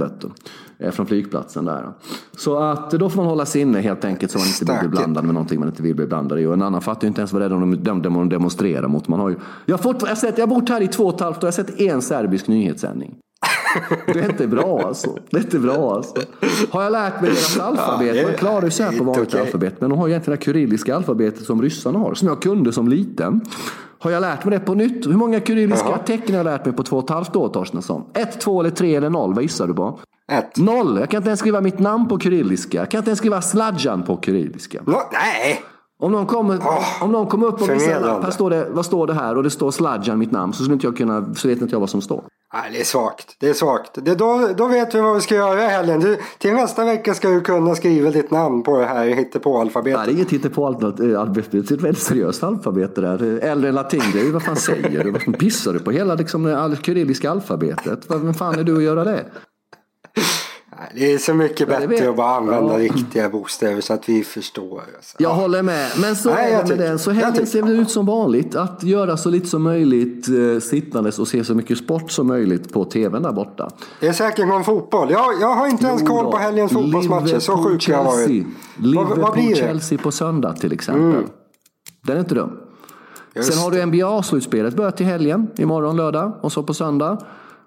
eh, 0.80 0.92
från 0.92 1.06
flygplatsen 1.06 1.66
där. 1.66 1.90
Så 2.38 2.58
att 2.58 2.92
då 2.92 3.10
får 3.10 3.18
man 3.18 3.26
hålla 3.26 3.46
sig 3.46 3.62
inne 3.62 3.82
helt 3.82 4.06
enkelt 4.06 4.32
så 4.32 4.38
man 4.38 4.48
inte 4.48 4.80
blir 4.80 4.90
blandad 4.90 5.24
med 5.24 5.34
någonting 5.34 5.60
man 5.60 5.70
inte 5.70 5.84
vill 5.84 5.96
bli 5.96 6.06
blandad 6.06 6.40
i. 6.40 6.46
Och 6.46 6.54
en 6.54 6.62
annan 6.62 6.82
fattar 6.82 7.02
ju 7.02 7.08
inte 7.08 7.22
ens 7.22 7.34
vad 7.34 7.42
det 7.42 7.46
är 7.46 7.50
de 8.12 8.30
demonstrerar 8.30 8.88
mot. 8.88 9.08
Man 9.08 9.20
har 9.20 9.30
ju, 9.30 9.36
jag, 9.66 9.78
har 9.78 9.84
fått, 9.84 10.02
jag, 10.02 10.10
har 10.10 10.16
sett, 10.16 10.38
jag 10.38 10.48
har 10.48 10.56
bott 10.56 10.70
här 10.70 10.82
i 10.82 10.88
två 10.88 11.04
och 11.04 11.16
ett 11.16 11.22
halvt 11.22 11.38
år, 11.38 11.44
jag 11.44 11.48
har 11.48 11.64
sett 11.64 11.80
en 11.80 12.02
serbisk 12.02 12.48
nyhetssändning. 12.48 13.16
Det 14.06 14.20
är 14.20 14.30
inte 14.30 14.48
bra 14.48 14.82
alltså. 14.82 15.18
Det 15.30 15.38
är 15.38 15.42
inte 15.42 15.60
bra 15.60 15.96
alltså. 15.96 16.16
Har 16.70 16.84
jag 16.84 16.92
lärt 16.92 17.22
mig 17.22 17.30
deras 17.30 17.60
alfabet? 17.60 18.16
Ja, 18.16 18.24
man 18.24 18.34
klarar 18.34 18.64
ju 18.64 18.72
sig 18.72 18.98
på 18.98 19.04
vanligt 19.04 19.28
okay. 19.28 19.42
alfabet. 19.42 19.82
Men 19.82 19.90
de 19.90 20.00
har 20.00 20.08
egentligen 20.08 20.40
det 20.40 20.46
kyrilliska 20.46 20.96
alfabetet 20.96 21.46
som 21.46 21.62
ryssarna 21.62 22.00
har. 22.00 22.14
Som 22.14 22.28
jag 22.28 22.42
kunde 22.42 22.74
som 22.74 22.88
liten. 22.88 23.42
Har 24.00 24.12
jag 24.12 24.22
lärt 24.22 24.46
mig 24.46 24.60
det 24.60 24.66
på 24.66 24.74
nytt? 24.74 25.08
Hur 25.08 25.18
många 25.18 25.42
kyrilliska 25.42 25.90
Jaha. 25.90 25.98
tecken 25.98 26.36
har 26.36 26.38
jag 26.38 26.44
lärt 26.44 26.66
mig 26.66 26.76
på 26.76 26.84
två 26.84 26.98
och 26.98 27.04
ett 27.04 27.10
halvt 27.10 27.36
år 27.36 27.50
Torstensson? 27.50 28.04
Ett, 28.14 28.42
två 28.42 28.60
eller 28.60 28.70
tre 28.70 28.96
eller 28.96 29.10
noll? 29.10 29.34
Vad 29.34 29.44
gissar 29.44 29.68
du 29.68 29.74
på? 29.74 30.00
Ett. 30.32 30.58
Noll. 30.58 31.00
Jag 31.00 31.10
kan 31.10 31.18
inte 31.18 31.30
ens 31.30 31.40
skriva 31.40 31.62
mitt 31.62 31.80
namn 31.80 32.08
på 32.08 32.20
kyrilliska. 32.20 32.78
Jag 32.78 32.92
kan 32.92 32.98
inte 32.98 33.10
ens 33.10 33.20
skriva 33.20 33.42
sladjan 33.42 34.04
på 34.04 34.20
kyrilliska. 34.22 34.82
No, 34.86 34.98
nej! 35.12 35.62
Om 36.02 36.12
någon 36.12 36.26
kommer, 36.26 36.58
oh, 36.58 37.04
om 37.04 37.12
någon 37.12 37.28
kommer 37.28 37.48
upp 37.48 37.62
och 37.62 37.70
visar, 37.70 38.22
här 38.24 38.32
står 38.32 38.50
det, 38.50 38.68
vad 38.70 38.86
står 38.86 39.08
det 39.08 39.14
här? 39.14 39.38
Och 39.38 39.44
det 39.44 39.50
står 39.50 39.72
Sladjan, 39.72 40.20
mitt 40.20 40.32
namn. 40.32 40.54
Så, 40.54 40.72
inte 40.72 40.88
jag 40.88 40.98
kunna, 40.98 41.34
så 41.36 41.48
vet 41.48 41.62
inte 41.62 41.76
jag 41.76 41.80
vad 41.80 41.90
som 41.90 42.02
står. 42.02 42.24
Nej, 42.54 42.72
det 42.72 42.80
är 42.80 42.84
svagt. 42.84 43.36
Det 43.40 43.50
är 43.50 43.54
svagt. 43.54 43.92
Det, 44.06 44.16
då, 44.16 44.50
då 44.58 44.68
vet 44.68 44.96
vi 44.96 45.02
vad 45.02 45.16
vi 45.16 45.22
ska 45.22 45.36
göra 45.36 45.64
i 45.64 45.68
helgen. 45.68 46.00
Du, 46.00 46.18
till 46.38 46.54
nästa 46.54 46.86
vecka 46.86 47.14
ska 47.14 47.30
du 47.30 47.42
kunna 47.42 47.76
skriva 47.76 48.10
ditt 48.10 48.32
namn 48.32 48.64
på 48.64 48.78
det 48.78 48.86
här 48.86 49.06
hittepå-alfabetet. 49.06 49.98
Nej, 49.98 50.08
det 50.08 50.12
är 50.12 50.16
inget 50.16 50.32
hittepå-alfabet. 50.32 51.52
Det 51.52 51.58
är 51.58 51.64
ett 51.64 51.72
väldigt 51.72 52.04
seriöst 52.04 52.44
alfabet 52.44 52.96
det 52.96 53.02
där. 53.02 53.40
Äldre 53.40 53.70
än 53.70 53.76
latin. 53.76 54.04
Det 54.14 54.22
är, 54.22 54.32
vad 54.32 54.44
fan 54.44 54.56
säger 54.56 55.04
du? 55.04 55.12
Vad 55.12 55.40
pissar 55.40 55.74
du 55.74 55.80
på 55.80 55.92
hela 55.92 56.16
liksom, 56.16 56.44
det 56.44 56.78
kyrilliska 56.86 57.32
alfabetet? 57.32 58.06
Vem 58.08 58.34
fan 58.34 58.60
är 58.60 58.64
du 58.64 58.78
att 58.78 58.84
göra 58.84 59.04
det? 59.04 59.26
Det 60.96 61.14
är 61.14 61.18
så 61.18 61.34
mycket 61.34 61.68
bättre 61.68 62.10
att 62.10 62.16
bara 62.16 62.36
använda 62.36 62.74
ja. 62.74 62.80
riktiga 62.80 63.30
bokstäver 63.30 63.82
så 63.82 63.94
att 63.94 64.10
vi 64.10 64.24
förstår. 64.24 64.82
Alltså. 64.96 65.18
Jag 65.20 65.30
håller 65.30 65.64
med. 65.64 65.92
Men 66.02 66.16
så 66.16 66.34
Nej, 66.34 66.54
är 66.54 66.64
det 66.64 66.70
med 66.70 66.78
den. 66.78 67.00
Så 67.00 67.12
helgen 67.12 67.48
ser 67.48 67.62
det 67.62 67.72
ut 67.72 67.90
som 67.90 68.06
vanligt. 68.06 68.56
Att 68.56 68.84
göra 68.84 69.18
så 69.18 69.30
lite 69.30 69.48
som 69.48 69.64
möjligt 69.64 70.28
eh, 70.28 70.60
sittandes 70.62 71.20
och 71.20 71.28
se 71.28 71.44
så 71.44 71.56
mycket 71.56 71.78
sport 71.78 72.12
som 72.12 72.28
möjligt 72.28 72.74
på 72.74 72.86
tvn 72.86 73.24
där 73.24 73.32
borta. 73.32 73.70
Det 74.00 74.08
är 74.08 74.14
säkert 74.14 74.48
någon 74.48 74.64
fotboll. 74.64 75.12
Jag, 75.12 75.42
jag 75.42 75.56
har 75.56 75.68
inte 75.68 75.86
ens 75.88 76.08
koll 76.08 76.32
på 76.32 76.38
helgens 76.38 76.72
fotbollsmatcher. 76.72 77.40
Så 77.40 77.64
sjuk 77.64 77.90
jag 77.90 77.98
har 77.98 78.04
varit. 78.04 78.46
Liverpool-Chelsea 78.78 79.98
på 79.98 80.12
söndag 80.12 80.54
till 80.54 80.74
exempel. 80.74 81.04
Mm. 81.04 81.24
Den 82.02 82.16
är 82.16 82.20
inte 82.20 82.36
dum. 82.36 82.58
Just. 83.36 83.54
Sen 83.54 83.64
har 83.64 83.72
du 83.72 83.86
NBA-slutspelet 83.86 84.76
börjat 84.76 84.98
till 84.98 85.06
helgen. 85.06 85.48
Imorgon 85.58 85.98
lördag 85.98 86.40
och 86.42 86.52
så 86.52 86.64
på 86.64 86.74
söndag. 86.74 87.18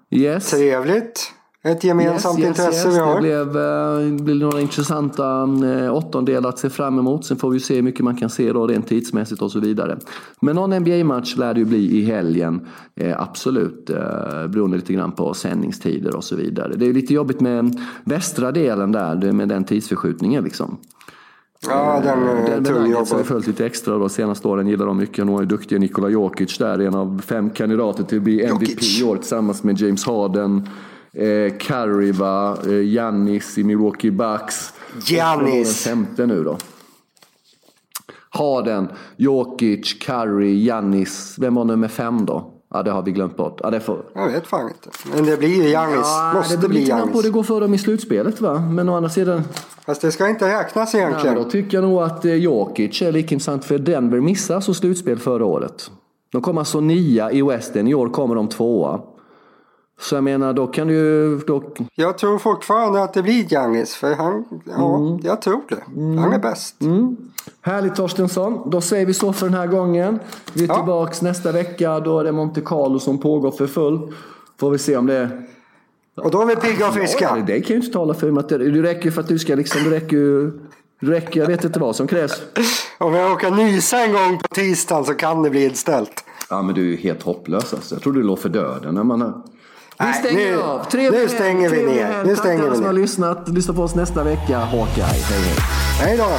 Yes. 0.09 0.49
Trevligt. 0.49 1.31
Ett 1.65 1.83
gemensamt 1.83 2.39
yes, 2.39 2.47
intresse 2.47 2.87
yes, 2.87 2.97
vi 2.97 2.99
har. 2.99 3.15
Det 3.15 3.21
blev, 3.21 3.57
eh, 3.57 4.23
blev 4.23 4.37
några 4.37 4.61
intressanta 4.61 5.49
eh, 5.65 5.93
åttondelar 5.93 6.49
att 6.49 6.59
se 6.59 6.69
fram 6.69 6.99
emot. 6.99 7.25
Sen 7.25 7.37
får 7.37 7.49
vi 7.49 7.59
se 7.59 7.75
hur 7.75 7.81
mycket 7.81 8.01
man 8.01 8.15
kan 8.15 8.29
se 8.29 8.53
då 8.53 8.67
rent 8.67 8.87
tidsmässigt 8.87 9.41
och 9.41 9.51
så 9.51 9.59
vidare. 9.59 9.97
Men 10.39 10.55
någon 10.55 10.79
NBA-match 10.79 11.35
lär 11.37 11.53
det 11.53 11.59
ju 11.59 11.65
bli 11.65 11.97
i 11.97 12.05
helgen. 12.05 12.67
Eh, 12.95 13.21
absolut. 13.21 13.85
Beroende 14.49 14.77
lite 14.77 14.93
grann 14.93 15.11
på 15.11 15.33
sändningstider 15.33 16.15
och 16.15 16.23
så 16.23 16.35
vidare. 16.35 16.73
Det 16.75 16.85
är 16.85 16.93
lite 16.93 17.13
jobbigt 17.13 17.41
med 17.41 17.81
västra 18.03 18.51
delen 18.51 18.91
där 18.91 19.31
med 19.31 19.49
den 19.49 19.63
tidsförskjutningen 19.63 20.43
liksom. 20.43 20.77
Ja, 21.67 22.01
den 22.03 22.23
är 22.23 22.73
tung 22.73 22.91
jobb. 22.91 23.07
har 23.07 23.23
följt 23.23 23.47
lite 23.47 23.65
extra 23.65 23.97
de 23.97 24.09
senaste 24.09 24.47
åren. 24.47 24.67
Gillar 24.67 24.85
de 24.85 24.97
mycket. 24.97 25.25
Nu 25.25 25.35
är 25.35 25.45
duktiga 25.45 25.79
Nikola 25.79 26.09
Jokic 26.09 26.57
där. 26.57 26.79
En 26.79 26.95
av 26.95 27.21
fem 27.25 27.49
kandidater 27.49 28.03
till 28.03 28.17
att 28.17 28.23
bli 28.23 28.43
MVP 28.43 28.69
Jokic. 28.69 29.01
i 29.01 29.03
år 29.03 29.15
tillsammans 29.15 29.63
med 29.63 29.81
James 29.81 30.05
Harden. 30.05 30.67
Eh, 31.15 32.13
va, 32.13 32.57
eh, 32.65 32.81
Giannis 32.81 33.57
i 33.57 33.63
Milwaukee 33.63 34.11
Bucks. 34.11 34.73
Giannis! 35.05 35.83
femte 35.83 36.25
nu 36.25 36.43
då. 36.43 36.57
Harden, 38.29 38.87
Jokic, 39.17 39.99
Curry, 39.99 40.53
Giannis. 40.53 41.35
Vem 41.39 41.55
var 41.55 41.65
nummer 41.65 41.87
fem 41.87 42.25
då? 42.25 42.51
Ja, 42.73 42.83
det 42.83 42.91
har 42.91 43.01
vi 43.01 43.11
glömt 43.11 43.37
bort. 43.37 43.59
Ja, 43.63 43.69
det 43.69 43.79
får... 43.79 44.05
Jag 44.15 44.27
vet 44.31 44.47
fan 44.47 44.67
inte. 44.67 44.89
Men 45.15 45.25
det 45.25 45.37
blir 45.37 45.49
ju 45.63 45.69
Giannis. 45.69 45.97
Ja, 46.03 46.31
Måste 46.35 46.57
det 46.57 46.69
bli 46.69 46.83
Giannis. 46.83 47.23
det 47.23 47.29
går 47.29 47.43
för 47.43 47.61
dem 47.61 47.73
i 47.73 47.77
slutspelet 47.77 48.41
va. 48.41 48.59
Men 48.59 48.89
å 48.89 48.95
andra 48.95 49.09
sidan, 49.09 49.43
Fast 49.85 50.01
det 50.01 50.11
ska 50.11 50.29
inte 50.29 50.59
räknas 50.59 50.95
egentligen. 50.95 51.35
då 51.35 51.43
tycker 51.43 51.77
jag 51.77 51.83
nog 51.83 52.01
att 52.01 52.25
eh, 52.25 52.33
Jokic 52.35 53.01
är 53.01 53.11
lika 53.11 53.35
intressant 53.35 53.65
för 53.65 53.77
Denver 53.77 54.19
missade 54.19 54.61
så 54.61 54.73
slutspel 54.73 55.19
förra 55.19 55.45
året. 55.45 55.91
De 56.31 56.41
kom 56.41 56.57
alltså 56.57 56.79
nia 56.79 57.31
i 57.31 57.41
Western, 57.41 57.87
i 57.87 57.93
år 57.93 58.09
kommer 58.09 58.35
de 58.35 58.47
tvåa. 58.47 59.01
Så 59.99 60.15
jag 60.15 60.23
menar, 60.23 60.53
då 60.53 60.67
kan 60.67 60.87
du. 60.87 61.37
Då... 61.37 61.63
Jag 61.95 62.17
tror 62.17 62.37
fortfarande 62.39 63.03
att 63.03 63.13
det 63.13 63.23
blir 63.23 63.43
Giannis. 63.43 63.95
För 63.95 64.13
han, 64.15 64.45
ja, 64.77 64.95
Mm. 64.97 65.19
jag 65.23 65.41
tror 65.41 65.61
det. 65.69 65.83
Han 66.21 66.33
är 66.33 66.39
bäst. 66.39 66.75
Härligt 67.61 67.95
Torstensson. 67.95 68.69
Då 68.69 68.81
säger 68.81 69.05
vi 69.05 69.13
så 69.13 69.33
för 69.33 69.45
den 69.45 69.55
här 69.55 69.67
gången. 69.67 70.19
Vi 70.53 70.63
är 70.63 70.67
Ja. 70.67 70.75
tillbaks 70.75 71.21
nästa 71.21 71.51
vecka. 71.51 71.99
Då 71.99 72.19
är 72.19 72.23
det 72.23 72.31
Monte 72.31 72.61
Carlo 72.61 72.99
som 72.99 73.17
pågår 73.17 73.51
för 73.51 73.67
fullt. 73.67 74.11
Får 74.59 74.71
vi 74.71 74.77
se 74.77 74.97
om 74.97 75.05
det. 75.05 75.29
Och 76.15 76.31
då 76.31 76.41
är 76.41 76.45
vi 76.45 76.55
pigga 76.55 76.73
och 76.75 76.81
Ja, 76.81 76.91
friska. 76.91 77.35
det 77.47 77.61
kan 77.61 77.75
ju 77.75 77.81
inte 77.81 77.93
tala 77.93 78.13
för. 78.13 78.31
Matte. 78.31 78.57
Det 78.57 78.81
räcker 78.81 79.11
för 79.11 79.21
att 79.21 79.27
du 79.27 79.39
ska 79.39 79.55
liksom... 79.55 79.83
Det 79.83 79.89
räcker 79.89 80.17
ju... 80.17 80.51
Det 81.01 81.07
räcker, 81.11 81.39
jag 81.39 81.47
vet 81.47 81.63
inte 81.63 81.79
vad 81.79 81.95
som 81.95 82.07
krävs. 82.07 82.41
Om 82.97 83.13
jag 83.13 83.31
råkar 83.31 83.51
nysa 83.51 83.99
en 83.99 84.13
gång 84.13 84.37
på 84.39 84.47
tisdagen 84.47 85.05
så 85.05 85.13
kan 85.13 85.43
det 85.43 85.49
bli 85.49 85.65
inställt. 85.65 86.23
Ja 86.49 86.61
men 86.61 86.75
du 86.75 86.81
är 86.81 86.85
ju 86.85 86.95
helt 86.95 87.23
hopplös 87.23 87.73
alltså. 87.73 87.95
Jag 87.95 88.01
trodde 88.01 88.19
du 88.19 88.23
låg 88.23 88.39
för 88.39 88.49
döden 88.49 88.95
när 88.95 89.03
man. 89.03 89.43
Vi 89.99 90.05
Nej, 90.05 90.13
stänger 90.13 90.51
nu- 90.51 90.61
av. 90.63 90.83
Trevlig 90.83 91.19
nu 91.19 91.29
stänger 91.29 91.69
vi 91.69 91.83
ner. 91.83 92.23
Nu 92.23 92.29
Tack 92.35 92.39
stänger 92.45 92.59
alla 92.61 92.69
vi 92.69 92.75
som 92.75 92.85
har 92.85 92.93
lyssnat. 92.93 93.49
Lyssna 93.49 93.73
på 93.73 93.81
oss 93.83 93.95
nästa 93.95 94.23
vecka. 94.23 94.57
Hawkeye. 94.59 95.03
Hej 95.03 95.21
hej. 95.29 95.55
Hej 95.99 96.17
då. 96.17 96.29